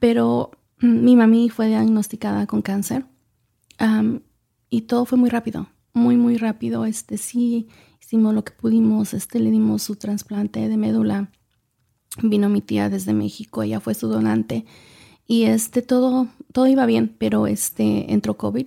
[0.00, 3.06] Pero mi mami fue diagnosticada con cáncer
[4.70, 6.84] y todo fue muy rápido, muy, muy rápido.
[6.84, 7.68] Este, sí,
[8.00, 11.30] hicimos lo que pudimos, este, le dimos su trasplante de médula.
[12.22, 14.64] Vino mi tía desde México, ella fue su donante
[15.26, 18.66] y este, todo, todo iba bien, pero este, entró COVID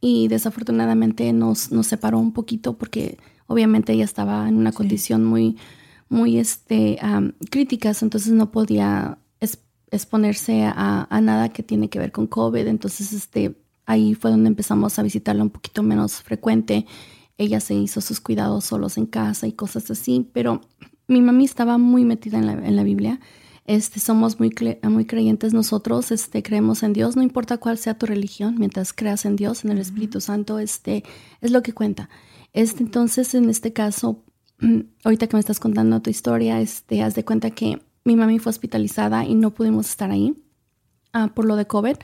[0.00, 3.18] y desafortunadamente nos, nos separó un poquito porque
[3.52, 5.56] obviamente ella estaba en una condición muy,
[6.08, 6.98] muy este,
[7.50, 9.18] crítica, entonces no podía
[9.92, 12.66] exponerse a, a, nada que tiene que ver con COVID.
[12.66, 16.86] Entonces, este, ahí fue donde empezamos a visitarla un poquito menos frecuente.
[17.36, 20.62] Ella se hizo sus cuidados solos en casa y cosas así, pero
[21.08, 23.20] mi mami estaba muy metida en la, en la Biblia.
[23.66, 28.06] Este, somos muy, muy creyentes nosotros, este, creemos en Dios, no importa cuál sea tu
[28.06, 31.04] religión, mientras creas en Dios, en el Espíritu Santo, este,
[31.40, 32.08] es lo que cuenta.
[32.52, 34.22] Este, entonces, en este caso,
[35.04, 38.50] ahorita que me estás contando tu historia, este, haz de cuenta que mi mami fue
[38.50, 40.34] hospitalizada y no pudimos estar ahí
[41.12, 41.96] ah, por lo de COVID.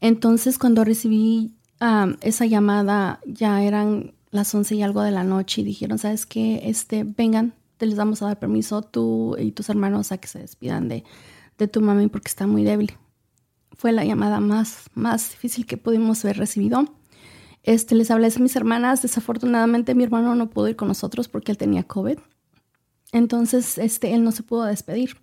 [0.00, 5.60] Entonces, cuando recibí ah, esa llamada, ya eran las once y algo de la noche
[5.60, 6.62] y dijeron, ¿sabes qué?
[6.64, 10.38] Este, vengan, te les vamos a dar permiso tú y tus hermanos a que se
[10.38, 11.04] despidan de,
[11.58, 12.92] de tu mami porque está muy débil.
[13.76, 16.84] Fue la llamada más, más difícil que pudimos haber recibido.
[17.62, 19.02] Este, les hablé a mis hermanas.
[19.02, 22.18] Desafortunadamente, mi hermano no pudo ir con nosotros porque él tenía COVID.
[23.12, 25.16] Entonces, este, él no se pudo despedir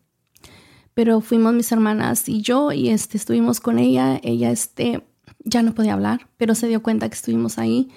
[0.98, 4.20] pero fuimos mis hermanas y yo y este, estuvimos con ella.
[4.24, 5.08] Ella este,
[5.44, 7.90] ya no podía hablar, pero se dio cuenta que estuvimos ahí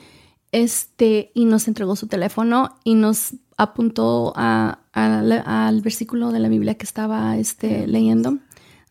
[0.53, 6.85] este, y nos entregó su teléfono y nos apuntó al versículo de la Biblia que
[6.85, 8.37] estaba este, leyendo.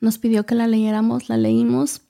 [0.02, 2.02] Nos pidió que la leyéramos, la leímos.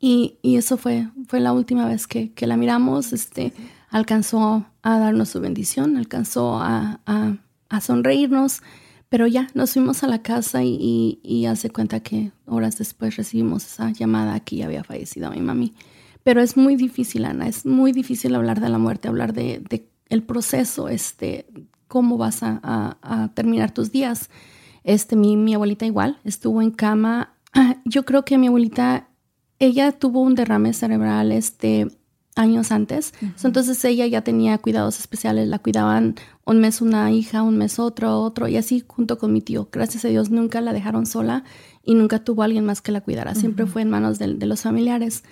[0.00, 3.12] Y, eso fue, fue la última vez que, la miramos.
[3.12, 3.52] Este,
[3.90, 7.00] alcanzó a darnos su bendición, alcanzó a,
[7.80, 8.62] sonreírnos.
[9.10, 13.66] Pero ya nos fuimos a la casa y, y, hace cuenta que horas después recibimos
[13.66, 15.74] esa llamada que ya había fallecido mi mami.
[16.22, 19.62] Pero es muy difícil, Ana, es muy difícil hablar de la muerte, hablar de,
[20.08, 21.46] el proceso, este,
[21.88, 24.30] cómo vas a, terminar tus días.
[24.84, 27.34] Este, mi, mi abuelita igual estuvo en cama.
[27.84, 29.08] Yo creo que mi abuelita,
[29.60, 31.86] ella tuvo un derrame cerebral, este,
[32.34, 33.12] años antes.
[33.44, 38.20] Entonces ella ya tenía cuidados especiales, la cuidaban un mes una hija, un mes otro,
[38.20, 39.68] otro, y así junto con mi tío.
[39.70, 41.44] Gracias a Dios nunca la dejaron sola
[41.84, 43.34] y nunca tuvo alguien más que la cuidara.
[43.34, 45.22] Siempre fue en manos de, los familiares.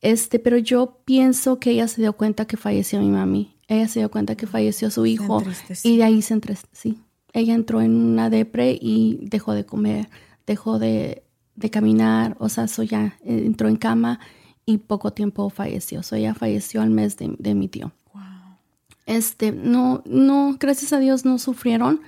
[0.00, 3.56] Este, pero yo pienso que ella se dio cuenta que falleció mi mami.
[3.68, 5.42] Ella se dio cuenta que falleció su hijo
[5.82, 6.68] y de ahí se entristó.
[6.72, 6.98] Sí,
[7.32, 10.08] ella entró en una depre y dejó de comer,
[10.46, 14.20] dejó de, de caminar, o sea, ya eh, entró en cama
[14.64, 16.00] y poco tiempo falleció.
[16.00, 17.92] O ella falleció al mes de, mi tío.
[18.14, 18.22] Wow.
[19.06, 22.00] Este, no, no, gracias a Dios no sufrieron.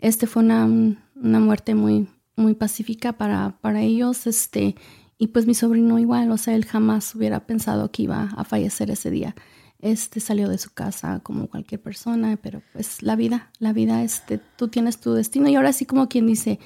[0.00, 4.26] Este fue una, una muerte muy, muy pacífica para, para ellos.
[4.26, 4.76] Este,
[5.18, 8.90] y pues mi sobrino igual, o sea, él jamás hubiera pensado que iba a fallecer
[8.90, 9.34] ese día.
[9.78, 14.38] Este salió de su casa como cualquier persona, pero pues la vida, la vida, este,
[14.38, 15.48] tú tienes tu destino.
[15.48, 16.60] Y ahora sí como quien dice,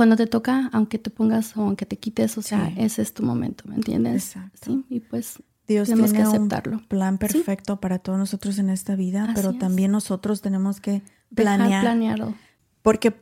[0.00, 3.22] cuando te toca, aunque te pongas o aunque te quites, o sea, ese es tu
[3.22, 4.34] momento, ¿me entiendes?
[4.34, 4.58] Exacto.
[4.64, 6.78] Sí, y pues Dios tenemos tiene que aceptarlo.
[6.78, 11.02] un plan perfecto para todos nosotros en esta vida, pero también nosotros tenemos que
[11.34, 11.82] planear.
[11.82, 12.32] planearlo.
[12.80, 13.14] Porque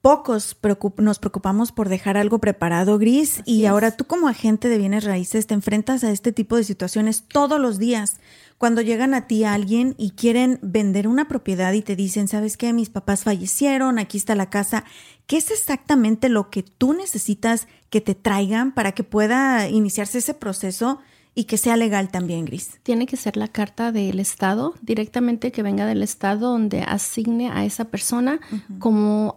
[0.00, 0.56] pocos
[0.98, 5.46] nos preocupamos por dejar algo preparado, Gris, y ahora tú como agente de bienes raíces
[5.46, 8.16] te enfrentas a este tipo de situaciones todos los días.
[8.58, 12.72] Cuando llegan a ti alguien y quieren vender una propiedad y te dicen, ¿sabes qué?
[12.72, 14.84] Mis papás fallecieron, aquí está la casa.
[15.26, 20.34] ¿Qué es exactamente lo que tú necesitas que te traigan para que pueda iniciarse ese
[20.34, 21.00] proceso?
[21.38, 22.80] y que sea legal también, Gris.
[22.82, 27.66] Tiene que ser la carta del Estado, directamente que venga del Estado, donde asigne a
[27.66, 28.40] esa persona
[28.78, 29.36] como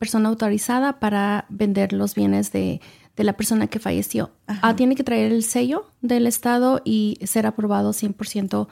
[0.00, 2.80] persona autorizada para vender los bienes de,
[3.16, 4.32] de la persona que falleció.
[4.46, 8.68] Ah, tiene que traer el sello del Estado y ser aprobado 100%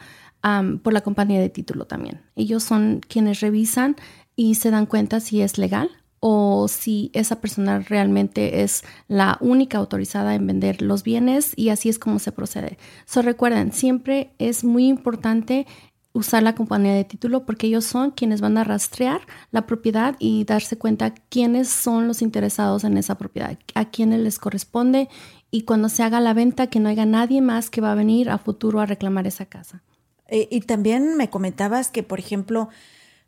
[0.83, 2.22] por la compañía de título también.
[2.35, 3.96] Ellos son quienes revisan
[4.35, 5.90] y se dan cuenta si es legal
[6.24, 11.88] o si esa persona realmente es la única autorizada en vender los bienes y así
[11.88, 12.78] es como se procede.
[13.07, 15.66] So recuerden, siempre es muy importante
[16.12, 20.44] usar la compañía de título porque ellos son quienes van a rastrear la propiedad y
[20.44, 25.09] darse cuenta quiénes son los interesados en esa propiedad, a quiénes les corresponde
[25.51, 28.31] y cuando se haga la venta que no haya nadie más que va a venir
[28.31, 29.83] a futuro a reclamar esa casa.
[30.29, 32.68] Eh, y también me comentabas que, por ejemplo,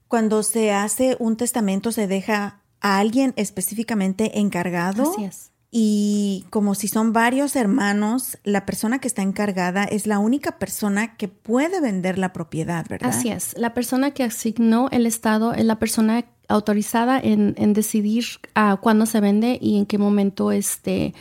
[0.09, 5.13] cuando se hace un testamento se deja a alguien específicamente encargado.
[5.13, 5.54] Así es.
[5.77, 11.17] Y como si son varios hermanos, la persona que está encargada es la única persona
[11.17, 13.11] que puede vender la propiedad, ¿verdad?
[13.11, 13.59] Así es.
[13.59, 19.19] La persona que asignó el Estado es la persona autorizada en, decidir a cuándo se
[19.19, 21.13] vende y en qué momento este,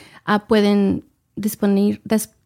[0.47, 1.03] pueden
[1.35, 1.99] disponer,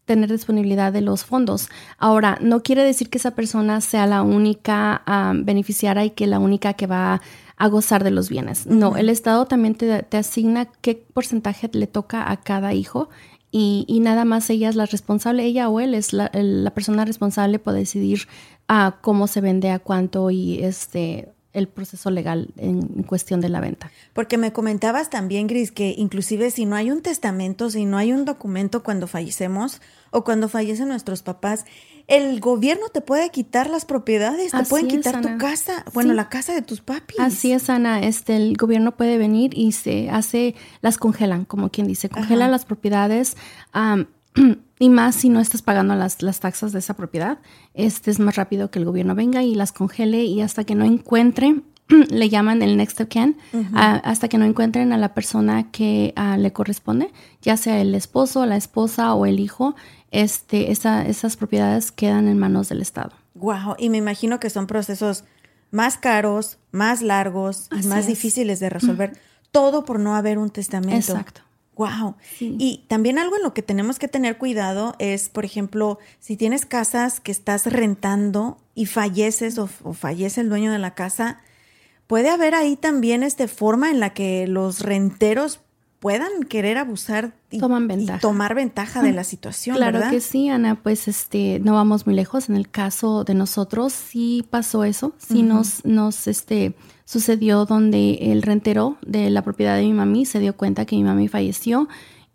[0.06, 1.68] tener disponibilidad de los fondos.
[1.98, 5.02] Ahora, no quiere decir que esa persona sea la única
[5.44, 7.20] beneficiaria y que la única que va a
[7.58, 8.66] a gozar de los bienes.
[8.66, 13.08] No, el Estado también te, asigna qué porcentaje le toca a cada hijo
[13.50, 16.30] y, nada más ella es la responsable, ella o él es la,
[16.74, 18.28] persona responsable por decidir
[18.68, 23.58] a cómo se vende, a cuánto y este el proceso legal en cuestión de la
[23.58, 23.90] venta.
[24.12, 28.12] Porque me comentabas también, Gris, que inclusive si no hay un testamento, si no hay
[28.12, 31.64] un documento cuando fallecemos o cuando fallecen nuestros papás,
[32.08, 36.54] el gobierno te puede quitar las propiedades, te pueden quitar tu casa, bueno, la casa
[36.54, 37.20] de tus papis.
[37.20, 41.86] Así es, Ana, este, el gobierno puede venir y se hace, las congelan, como quien
[41.86, 43.36] dice, congelan las propiedades.
[44.78, 47.38] y más si no estás pagando las, las taxas de esa propiedad,
[47.74, 50.84] este es más rápido que el gobierno venga y las congele y hasta que no
[50.84, 51.62] encuentre
[52.10, 53.36] le llaman el next of kin,
[53.74, 57.10] hasta que no encuentren a la persona que le corresponde,
[57.42, 59.74] ya sea el esposo, la esposa o el hijo,
[60.10, 63.12] este, esas propiedades quedan en manos del Estado.
[63.34, 65.24] Wow, y me imagino que son procesos
[65.70, 69.18] más caros, más largos más difíciles de resolver,
[69.50, 71.12] todo por no haber un testamento.
[71.12, 71.42] Exacto.
[71.76, 72.16] Wow.
[72.40, 76.66] Y también algo en lo que tenemos que tener cuidado es, por ejemplo, si tienes
[76.66, 81.38] casas que estás rentando y falleces o, o fallece el dueño de la casa,
[82.08, 85.60] puede haber ahí también este forma en la que los renteros
[86.00, 88.20] puedan querer abusar y, Toman y ventaja.
[88.20, 90.10] tomar ventaja de la situación, Claro ¿verdad?
[90.10, 92.48] que sí, Ana, pues este, no vamos muy lejos.
[92.48, 98.42] En el caso de nosotros sí pasó eso, sí nos, nos este, sucedió donde el
[98.42, 101.88] rentero de la propiedad de mi mami se dio cuenta que mi mami falleció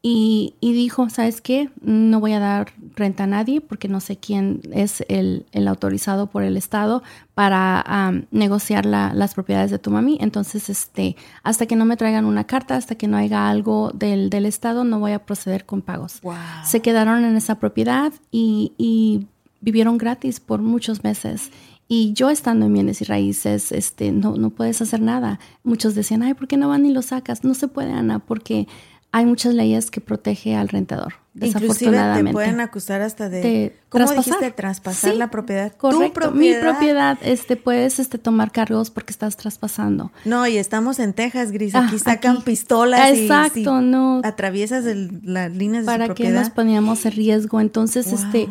[0.06, 1.70] y, y dijo, ¿sabes qué?
[1.82, 6.28] No voy a dar renta a nadie porque no sé quién es el, el autorizado
[6.28, 7.02] por el Estado
[7.34, 10.18] para negociar la- las propiedades de tu mami.
[10.20, 14.30] Entonces, este, hasta que no me traigan una carta, hasta que no haya algo del,
[14.30, 16.36] del Estado, no voy a proceder con pagos Wow.
[16.66, 19.28] se quedaron en esa propiedad y, y
[19.62, 21.50] vivieron gratis por muchos meses.
[21.88, 25.40] Y yo estando en bienes y raíces, este, no, no puedes hacer nada.
[25.64, 27.44] Muchos decían, ay, ¿por qué no van y lo sacas?
[27.44, 28.68] No se puede, Ana, porque
[29.14, 31.14] hay muchas leyes que protege al rentador.
[31.36, 32.32] Inclusive te Desafortunadamente.
[32.34, 34.34] pueden acusar hasta de, De ¿cómo traspasar.
[34.36, 34.52] dijiste?
[34.52, 35.72] Traspasar Sí, la propiedad.
[35.72, 40.12] Tu Correcto, mi propiedad, este, puedes este, tomar cargos porque estás traspasando.
[40.26, 41.74] No, y estamos en Texas, Gris.
[41.76, 42.44] Aquí Ah, sacan aquí.
[42.46, 44.22] pistolas y Exacto, si no.
[44.24, 46.40] atraviesas el- las líneas de para su que propiedad.
[46.42, 47.60] nos poníamos en riesgo.
[47.62, 48.16] Entonces, Wow.
[48.20, 48.50] este,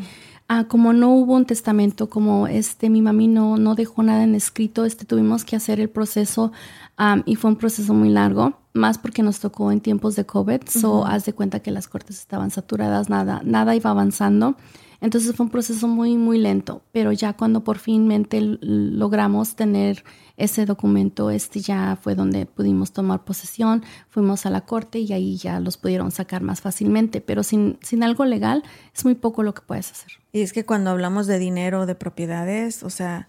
[0.49, 4.35] ah, como no hubo un testamento, como este, mi mami no, no dejó nada en
[4.35, 6.51] escrito, este, tuvimos que hacer el proceso
[6.97, 10.63] am, y fue un proceso muy largo, más porque nos tocó en tiempos de COVID,
[10.69, 14.57] so haz de cuenta que las cortes estaban saturadas, nada, nada iba avanzando.
[15.03, 20.05] Entonces fue un proceso muy, muy lento, pero ya cuando por finmente logramos tener
[20.37, 25.37] ese documento, este ya fue donde pudimos tomar posesión, fuimos a la corte y ahí
[25.37, 28.63] ya los pudieron sacar más fácilmente, pero sin, sin algo legal
[28.95, 30.13] es muy poco lo que puedes hacer.
[30.33, 33.29] Y es que cuando hablamos de dinero, de propiedades, o sea,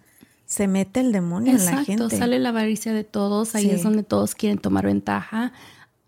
[0.53, 2.17] se mete el demonio en la Exacto, gente.
[2.17, 3.71] sale la avaricia de todos, ahí Sí.
[3.71, 5.51] es donde todos quieren tomar ventaja,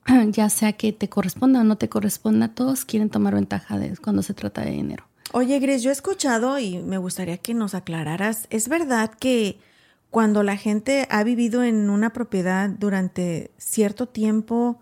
[0.30, 4.22] ya sea que te corresponda o no te corresponda, todos quieren tomar ventaja de cuando
[4.22, 5.04] se trata de dinero.
[5.32, 9.58] Oye, Gris, yo he escuchado y me gustaría que nos aclararas, ¿es verdad que
[10.12, 14.80] cuando la gente ha vivido en una propiedad durante cierto tiempo,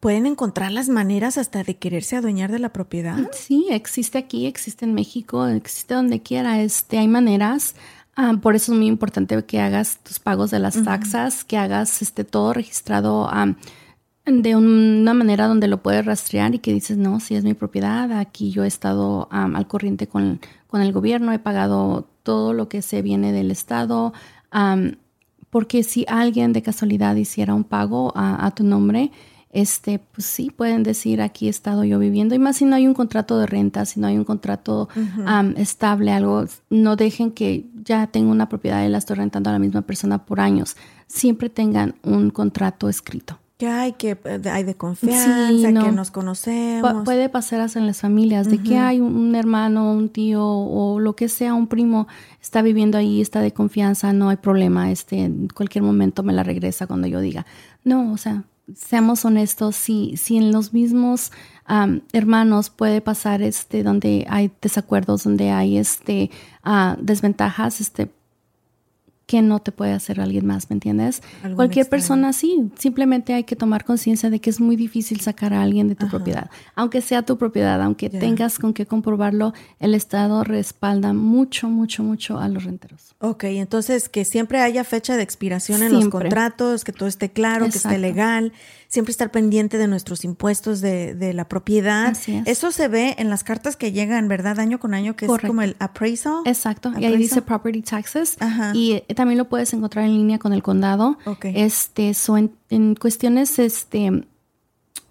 [0.00, 3.16] pueden encontrar las maneras hasta de quererse adueñar de la propiedad?
[3.32, 6.60] Sí, existe aquí, existe en México, existe donde quiera.
[6.60, 7.74] Este, hay maneras.
[8.16, 12.02] Ah, por eso es muy importante que hagas tus pagos de las taxas, que hagas
[12.02, 13.30] este todo registrado
[14.26, 18.10] de una manera donde lo puedes rastrear y que dices, no, si es mi propiedad,
[18.12, 22.82] aquí yo he estado al corriente con, con el gobierno, he pagado todo lo que
[22.82, 24.12] se viene del Estado.
[25.50, 29.12] porque si alguien de casualidad hiciera un pago a, a tu nombre,
[29.60, 32.34] este, pues sí, pueden decir aquí he estado yo viviendo.
[32.34, 34.88] Y más si no hay un contrato de renta, si no hay un contrato
[35.24, 39.52] am, estable, algo, no dejen que ya tengo una propiedad y la estoy rentando a
[39.52, 40.76] la misma persona por años.
[41.06, 43.38] Siempre tengan un contrato escrito.
[43.58, 45.82] Que hay que eh, hay de confianza, Sí, no.
[45.84, 47.04] que nos Pu- conocemos.
[47.06, 51.00] puede pasar hasta en las familias, de que hay un, un hermano, un tío o
[51.00, 52.06] lo que sea, un primo
[52.42, 56.42] está viviendo ahí, está de confianza, no hay problema, este, en cualquier momento me la
[56.42, 57.46] regresa cuando yo diga.
[57.82, 58.44] No, o sea,
[58.74, 61.32] seamos honestos, si, si en los mismos
[62.12, 66.30] hermanos puede pasar este, donde hay desacuerdos, donde hay este,
[66.62, 68.10] ah, desventajas, este,
[69.26, 71.20] que no te puede hacer alguien más, ¿me entiendes?
[71.42, 72.00] Algún Cualquier extraño.
[72.00, 75.88] persona sí, simplemente hay que tomar conciencia de que es muy difícil sacar a alguien
[75.88, 81.12] de tu propiedad, aunque sea tu propiedad, aunque tengas con qué comprobarlo, el Estado respalda
[81.12, 83.16] mucho, mucho, mucho a los renteros.
[83.18, 87.64] Ok, entonces que siempre haya fecha de expiración en los contratos, que todo esté claro,
[87.64, 88.52] que esté legal,
[88.96, 92.06] siempre estar pendiente de nuestros impuestos de, de la propiedad.
[92.06, 92.46] Así es.
[92.46, 94.58] Eso se ve en las cartas que llegan, ¿verdad?
[94.58, 96.40] Año con año, que es como el appraisal.
[96.46, 98.72] Exacto, y ahí dice property taxes Ajá.
[98.74, 101.18] y eh, también lo puedes encontrar en línea con el condado.
[101.26, 101.44] Ok.
[101.54, 104.26] Este, so en, en cuestiones este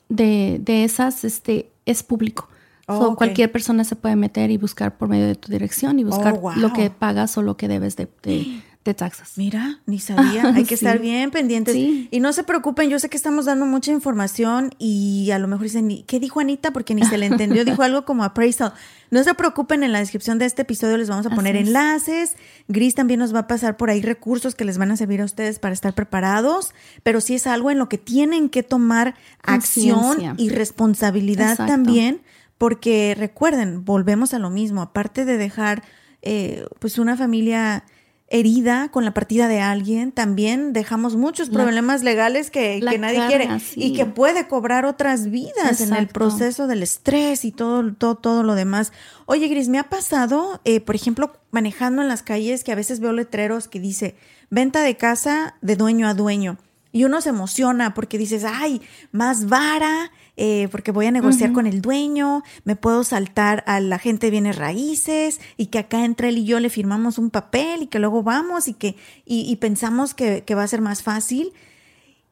[0.09, 2.49] de, de esas este es público.
[2.87, 3.15] Oh, So.
[3.15, 6.41] Cualquier persona se puede meter y buscar por medio de tu dirección y buscar Oh,
[6.41, 6.55] wow.
[6.55, 9.33] lo que pagas o lo que debes de, de, de taxas.
[9.35, 10.43] Mira, ni sabía.
[10.55, 10.85] Hay que Sí.
[10.85, 11.73] estar bien pendientes.
[11.73, 12.07] Sí.
[12.11, 15.63] Y no se preocupen, yo sé que estamos dando mucha información y a lo mejor
[15.63, 16.71] dicen, "¿Y ¿qué dijo Anita?
[16.71, 17.65] Porque ni se le entendió.
[17.65, 18.73] dijo algo como appraisal.
[19.11, 21.67] No se preocupen, en la descripción de este episodio les vamos a Así poner es.
[21.67, 22.35] enlaces.
[22.67, 25.25] Gris también nos va a pasar por ahí recursos que les van a servir a
[25.25, 26.73] ustedes para estar preparados.
[27.03, 31.71] Pero sí es algo en lo que tienen que tomar acción y responsabilidad Exacto.
[31.73, 32.21] también.
[32.57, 34.81] Porque recuerden, volvemos a lo mismo.
[34.81, 35.83] Aparte de dejar
[36.21, 37.83] eh, pues una familia
[38.27, 43.59] herida con la partida de alguien, también dejamos muchos La- problemas legales que, nadie quiere
[43.59, 43.83] sí.
[43.83, 48.43] y que puede cobrar otras vidas en el proceso del estrés y todo, todo, todo
[48.43, 48.93] lo demás.
[49.27, 52.99] Oye, Gris, me ha pasado, eh, por ejemplo, manejando en las calles que a veces
[52.99, 54.15] veo letreros que dice
[54.49, 56.57] venta de casa de dueño a dueño.
[56.91, 61.65] Y uno se emociona porque dices, ay, más vara, eh, porque voy a negociar con
[61.65, 66.29] el dueño, me puedo saltar a la gente de bienes raíces y que acá entre
[66.29, 69.55] él y yo le firmamos un papel y que luego vamos y que y, y
[69.57, 71.53] pensamos que, que va a ser más fácil.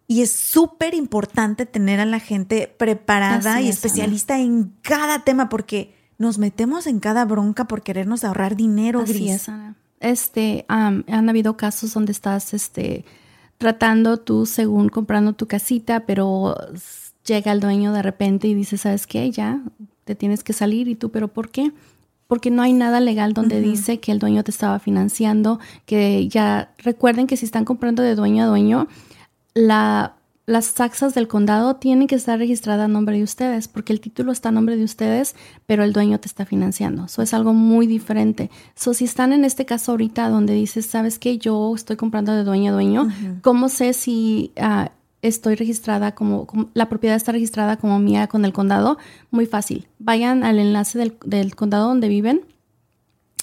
[0.05, 5.95] Y es súper importante tener a la gente preparada y especialista en cada tema porque
[6.17, 9.49] nos metemos en cada bronca por querernos ahorrar dinero, Así Es,
[10.01, 13.05] Este, han habido casos donde estás este,
[13.57, 16.55] tratando tú según comprando tu casita, pero
[17.25, 19.31] llega el dueño de repente y dice, ¿sabes qué?
[19.31, 19.61] Ya
[20.05, 21.71] te tienes que salir y tú, ¿pero por qué?
[22.27, 26.73] Porque no hay nada legal donde dice que el dueño te estaba financiando, que ya
[26.79, 28.87] recuerden que si están comprando de dueño a dueño,
[29.53, 30.15] la
[30.45, 34.31] las taxas del condado tienen que estar registradas a nombre de ustedes, porque el título
[34.31, 37.05] está a nombre de ustedes, pero el dueño te está financiando.
[37.05, 38.49] Eso es algo muy diferente.
[38.75, 41.37] So, si están en este caso ahorita donde dices, ¿sabes qué?
[41.37, 43.07] Yo estoy comprando de dueño a dueño,
[43.41, 44.91] ¿cómo sé si ah,
[45.23, 48.99] estoy registrada como, la propiedad está registrada como mía con el condado?
[49.31, 49.87] Muy fácil.
[49.97, 52.45] Vayan al enlace del, del condado donde viven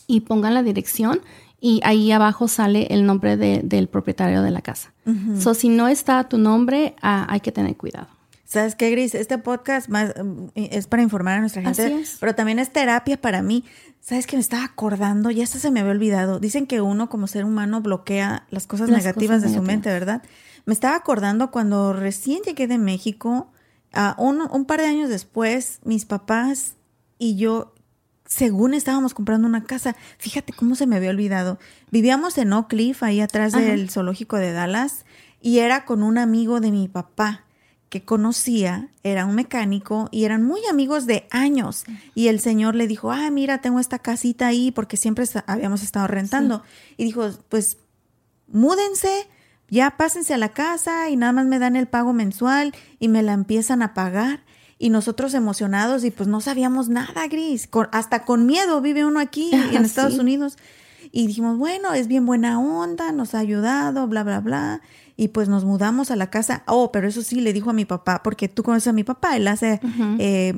[0.07, 1.21] y pongan la dirección
[1.61, 4.93] y ahí abajo sale el nombre del propietario de la casa.
[5.39, 8.09] So, si no está tu nombre, ah, hay que tener cuidado.
[8.45, 9.15] ¿Sabes qué, Gris?
[9.15, 13.43] Este podcast más, mm, es para informar a nuestra gente, pero también es terapia para
[13.43, 13.65] mí.
[14.01, 15.31] ¿Sabes que me estaba acordando?
[15.31, 16.41] Ya hasta se me había olvidado.
[16.41, 20.23] Dicen que uno como ser humano bloquea las cosas negativas de su mente, ¿verdad?
[20.67, 23.51] Me estaba acordando cuando recién llegué de México,
[24.19, 26.75] un, un par de años después, mis papás
[27.19, 27.75] y yo
[28.31, 29.97] según estábamos comprando una casa.
[30.19, 31.59] Fíjate cómo se me había olvidado.
[31.91, 35.05] Vivíamos en Oak Cliff, ahí atrás del zoológico de Dallas,
[35.43, 37.45] y era con un amigo de mi papá
[37.89, 41.85] que conocía, era un mecánico y eran muy amigos de años.
[42.15, 46.07] Y el señor le dijo, ah, mira, tengo esta casita ahí porque siempre habíamos estado
[46.07, 46.63] rentando.
[46.97, 47.79] Y dijo, pues
[48.47, 49.29] múdense,
[49.71, 53.23] ya pásense a la casa y nada más me dan el pago mensual y me
[53.23, 54.41] la empiezan a pagar
[54.81, 59.51] y nosotros emocionados y pues no sabíamos nada, Gris, hasta con miedo vive uno aquí
[59.73, 60.57] en Estados Unidos.
[61.13, 64.81] Y dijimos, bueno, es bien buena onda, nos ha ayudado, bla, bla, bla.
[65.17, 66.63] Y pues nos mudamos a la casa.
[66.67, 69.37] Oh, pero eso sí le dijo a mi papá, porque tú conoces a mi papá,
[69.37, 69.81] él hace
[70.19, 70.57] eh,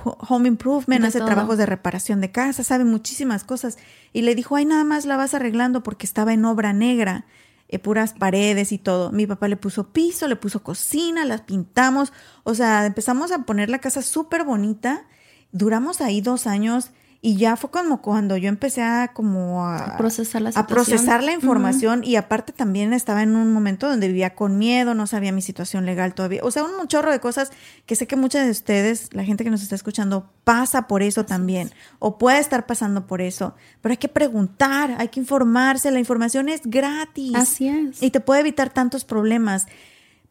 [0.00, 3.78] home improvement, hace trabajos de reparación de casa, sabe muchísimas cosas.
[4.12, 7.24] Y le dijo, ay, nada más la vas arreglando porque estaba en obra negra.
[7.72, 9.10] Eh, puras paredes y todo.
[9.12, 12.12] Mi papá le puso piso, le puso cocina, las pintamos,
[12.44, 15.06] o sea, empezamos a poner la casa súper bonita.
[15.52, 16.90] Duramos ahí dos años
[17.24, 21.32] y ya fue como cuando yo empecé a como a, procesar la a procesar la
[21.32, 25.40] información y aparte también estaba en un momento donde vivía con miedo, no sabía mi
[25.40, 26.40] situación legal todavía.
[26.42, 27.52] O sea, un chorro de cosas
[27.86, 31.24] que sé que muchas de ustedes, la gente que nos está escuchando, pasa por eso
[31.24, 31.70] también
[32.00, 33.54] o puede estar pasando por eso.
[33.80, 37.36] Pero hay que preguntar, hay que informarse, la información es gratis.
[37.36, 38.02] Así es.
[38.02, 39.68] Y te puede evitar tantos problemas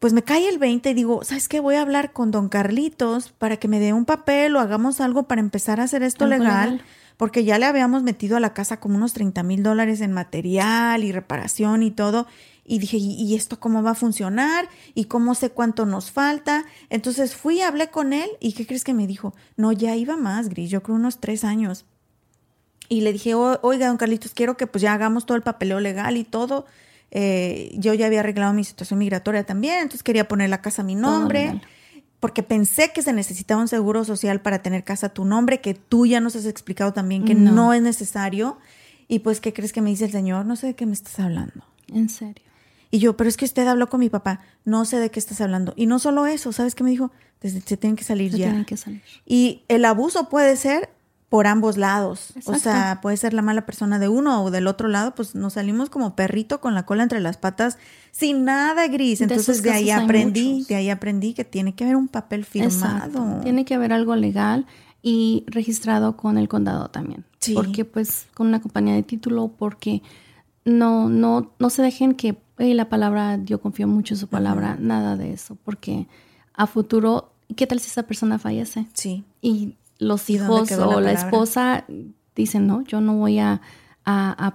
[0.02, 1.60] pues me cae el 20 y digo, ¿sabes qué?
[1.60, 5.28] Voy a hablar con don Carlitos para que me dé un papel o hagamos algo
[5.28, 6.82] para empezar a hacer esto legal,
[7.16, 11.04] porque ya le habíamos metido a la casa como unos 30 mil dólares en material
[11.04, 12.26] y reparación y todo.
[12.64, 14.68] Y dije, ¿y esto cómo va a funcionar?
[14.96, 16.64] ¿Y cómo sé cuánto nos falta?
[16.90, 19.34] Entonces fui, hablé con él y ¿qué crees que me dijo?
[19.56, 21.84] No, ya iba más, Gris, yo creo unos tres años.
[22.88, 26.16] Y le dije, oiga, don Carlitos, quiero que pues ya hagamos todo el papeleo legal
[26.16, 26.66] y todo
[27.14, 30.84] eh, yo ya había arreglado mi situación migratoria también, entonces quería poner la casa a
[30.84, 31.60] mi nombre.
[32.20, 35.74] porque pensé que se necesitaba un seguro social para tener casa a tu nombre, que
[35.74, 38.58] tú ya nos has explicado también que no, es necesario.
[39.08, 40.46] Y pues, ¿qué crees que me dice el Señor?
[40.46, 41.64] No sé de qué me estás hablando.
[41.88, 42.44] En serio.
[42.90, 45.40] Y yo, pero es que usted habló con mi papá, no sé de qué estás
[45.40, 45.74] hablando.
[45.76, 47.10] Y no solo eso, ¿sabes qué me dijo?
[47.40, 48.46] Desde, se tienen que salir ya.
[48.46, 49.02] Tienen que salir.
[49.26, 50.90] Y el abuso puede ser
[51.32, 52.34] por ambos lados.
[52.44, 55.54] O sea, puede ser la mala persona de uno o del otro lado, pues nos
[55.54, 57.78] salimos como perrito con la cola entre las patas
[58.10, 59.22] sin nada gris.
[59.22, 63.40] Entonces de, ahí aprendí, de ahí aprendí que tiene que haber un papel firmado.
[63.42, 64.66] Tiene que haber algo legal
[65.00, 67.24] y registrado con el condado también.
[67.40, 67.54] Sí.
[67.54, 70.02] Porque pues con una compañía de título, porque
[70.66, 75.16] no, no, no se dejen que la palabra, yo confío mucho en su palabra, nada
[75.16, 76.08] de eso, porque
[76.52, 78.86] a futuro, ¿qué tal si esa persona fallece?
[78.92, 79.24] Sí.
[79.40, 81.84] Y los hijos o la, esposa
[82.34, 83.60] dicen, no, yo no voy a,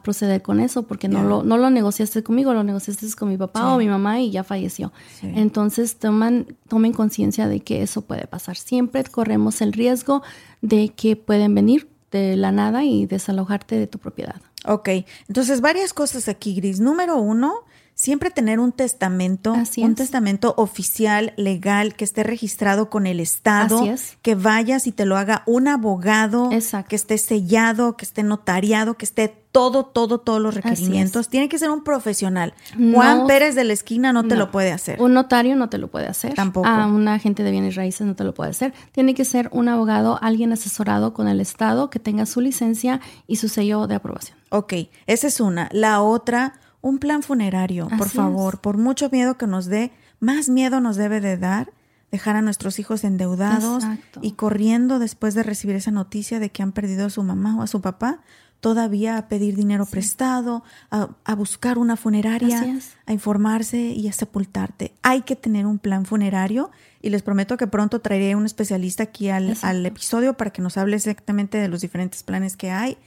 [0.04, 3.74] proceder con eso porque no, lo, no lo negociaste conmigo, lo negociaste con mi papá
[3.74, 4.92] o mi mamá y ya falleció.
[5.22, 8.58] Entonces toman, tomen conciencia de que eso puede pasar.
[8.58, 10.22] Siempre corremos el riesgo
[10.62, 14.42] de que pueden venir de la nada y desalojarte de tu propiedad.
[14.66, 14.90] Ok,
[15.28, 16.80] entonces varias cosas aquí, Gris.
[16.80, 17.64] Número uno,
[17.98, 23.84] siempre tener un testamento, un testamento oficial, legal, que esté registrado con el Estado,
[24.22, 26.52] que vayas y te lo haga un abogado,
[26.88, 31.30] que esté sellado, que esté notariado, que esté todo, todo, todos los requerimientos.
[31.30, 32.54] Tiene que ser un profesional.
[32.93, 35.02] Juan Pérez de la esquina no, te lo puede hacer.
[35.02, 36.36] Un notario no te lo puede hacer.
[36.36, 36.68] Tampoco.
[36.68, 38.76] A un agente de bienes raíces no te lo puede hacer.
[38.91, 43.38] Tiene que ser un abogado, alguien asesorado con el Estado, que tenga su licencia y
[43.38, 44.38] su sello de aprobación.
[44.50, 44.74] Ok,
[45.08, 45.68] esa es una.
[45.72, 50.80] La otra un plan funerario, por favor, por mucho miedo que nos dé, más miedo
[50.80, 51.71] nos debe de dar
[52.11, 53.84] dejar a nuestros hijos endeudados
[54.21, 57.61] y corriendo después de recibir esa noticia de que han perdido a su mamá o
[57.61, 58.21] a su papá,
[58.59, 64.93] todavía a pedir dinero prestado, a, buscar una funeraria, a informarse y a sepultarte.
[65.03, 66.71] Hay que tener un plan funerario
[67.01, 70.78] y les prometo que pronto traeré un especialista aquí al, al, episodio para que nos
[70.78, 72.97] hable exactamente de los diferentes planes que hay.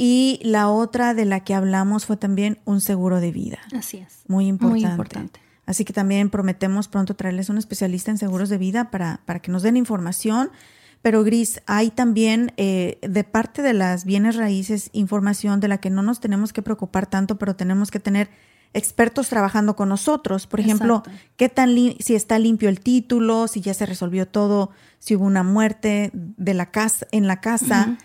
[0.00, 3.58] Y la otra de la que hablamos fue también un seguro de vida.
[3.76, 4.22] Así es.
[4.28, 4.84] Muy importante.
[4.84, 5.40] Muy importante.
[5.66, 9.50] Así que también prometemos pronto traerles un especialista en seguros de vida para, para que
[9.50, 10.50] nos den información.
[11.02, 15.90] Pero Gris, hay también eh, de parte de las bienes raíces información de la que
[15.90, 18.30] no nos tenemos que preocupar tanto, pero tenemos que tener
[18.74, 20.46] expertos trabajando con nosotros.
[20.46, 21.02] Por ejemplo,
[21.36, 24.70] qué tan si está limpio el título, si ya se resolvió todo,
[25.00, 27.98] si hubo una muerte de la casa en la casa.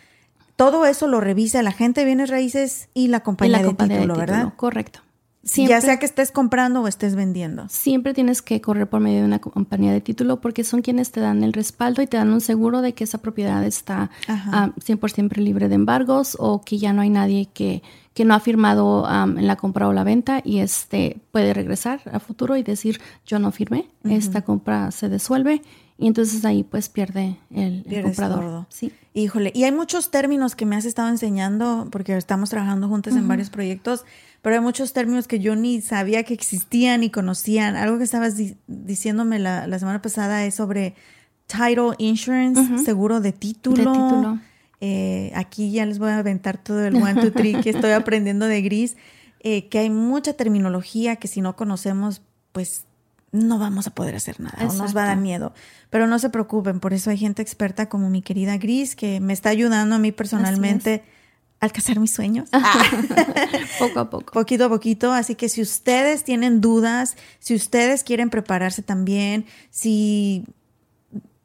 [0.55, 4.53] Todo eso lo revisa la gente de bienes raíces y la compañía, de, título, ¿verdad?
[4.55, 5.01] Correcto
[5.43, 7.67] ya sea que estés comprando o estés vendiendo.
[7.67, 11.19] Siempre tienes que correr por medio de una compañía de título porque son quienes te
[11.19, 15.41] dan el respaldo y te dan un seguro de que esa propiedad está 100% ah,
[15.41, 17.83] libre de embargos o que ya no hay nadie que,
[18.13, 22.19] que no ha firmado en la compra o la venta y este puede regresar a
[22.19, 25.61] futuro y decir yo no firmé, esta compra se disuelve
[25.97, 28.65] y entonces ahí pues pierde el, comprador.
[28.69, 28.91] Sí.
[29.13, 33.27] Híjole, y hay muchos términos que me has estado enseñando porque estamos trabajando juntos en
[33.27, 34.05] varios proyectos
[34.43, 37.77] pero hay muchos términos que yo ni sabía que existían ni conocían.
[37.77, 38.35] Algo que estabas
[38.67, 40.95] diciéndome la, la, semana pasada es sobre
[41.47, 43.77] title insurance, seguro de título.
[43.77, 44.39] De título.
[44.81, 48.45] Eh, aquí ya les voy a aventar todo el one, two, three que estoy aprendiendo
[48.45, 48.97] de gris,
[49.39, 52.21] eh, que hay mucha terminología que si no conocemos,
[52.51, 52.83] pues
[53.33, 55.53] no vamos a poder hacer nada, o nos va a dar miedo.
[55.89, 59.33] Pero no se preocupen, por eso hay gente experta como mi querida Gris que me
[59.33, 61.03] está ayudando a mí personalmente
[61.59, 62.49] alcanzar mis sueños.
[63.79, 64.33] poco a poco.
[64.33, 65.11] Poquito a poquito.
[65.11, 70.45] Así que si ustedes tienen dudas, si ustedes quieren prepararse también, si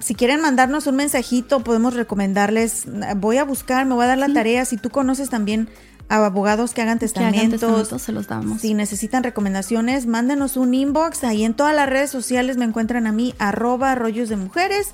[0.00, 2.84] si quieren mandarnos un mensajito, podemos recomendarles,
[3.16, 5.68] voy a buscar, me voy a dar la tarea, si tú conoces también
[6.08, 7.60] a abogados que hagan testamentos,
[8.02, 8.62] se los damos.
[8.62, 11.22] Si necesitan recomendaciones, mándenos un inbox.
[11.24, 14.88] Ahí en todas las redes sociales me encuentran a mí, arroba rollos de mujeres,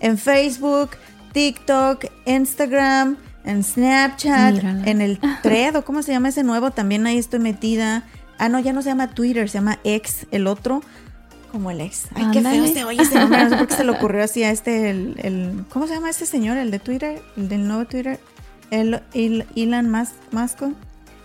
[0.00, 0.90] en Facebook,
[1.32, 7.18] TikTok, Instagram, en Snapchat, en el thread, o cómo se llama ese nuevo, también ahí
[7.18, 8.04] estoy metida.
[8.36, 10.82] Ah, no, ya no se llama Twitter, se llama X, el otro
[11.50, 12.06] como el ex.
[12.14, 13.44] Ay, qué feo se oye ese nombre.
[13.44, 16.10] No sé por qué se le ocurrió así a este, el, el, ¿cómo se llama
[16.10, 16.56] este señor?
[16.56, 18.20] El de Twitter, el del nuevo Twitter.
[18.70, 20.62] El, el Elon Musk.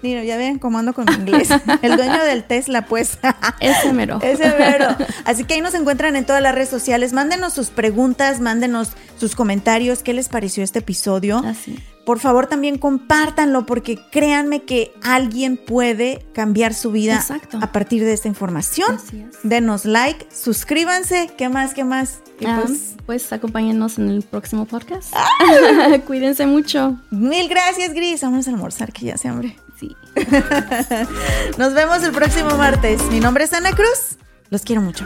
[0.01, 1.49] Mira, ya ven cómo ando con mi inglés.
[1.81, 3.19] El dueño del Tesla, pues.
[3.61, 4.19] Ese mero.
[4.21, 4.87] Ese mero.
[5.23, 7.13] Así que ahí nos encuentran en todas las redes sociales.
[7.13, 10.03] Mándenos sus preguntas, mándenos sus comentarios.
[10.03, 11.41] ¿Qué les pareció este episodio?
[11.45, 17.23] Así por favor también compártanlo porque créanme que alguien puede cambiar su vida
[17.61, 18.97] a partir de esta información.
[19.43, 21.73] Denos like, suscríbanse, ¿qué más?
[21.73, 22.19] ¿Qué más?
[22.45, 25.13] Ah, pues, pues, acompáñenos en el próximo podcast.
[25.15, 25.97] Ah.
[26.05, 26.97] Cuídense mucho.
[27.09, 28.21] Mil gracias, Gris.
[28.21, 29.55] Vamos a almorzar que ya se hambre.
[29.79, 29.95] Sí.
[31.57, 33.01] Nos vemos el próximo martes.
[33.09, 34.17] Mi nombre es Ana Cruz.
[34.49, 35.05] Los quiero mucho.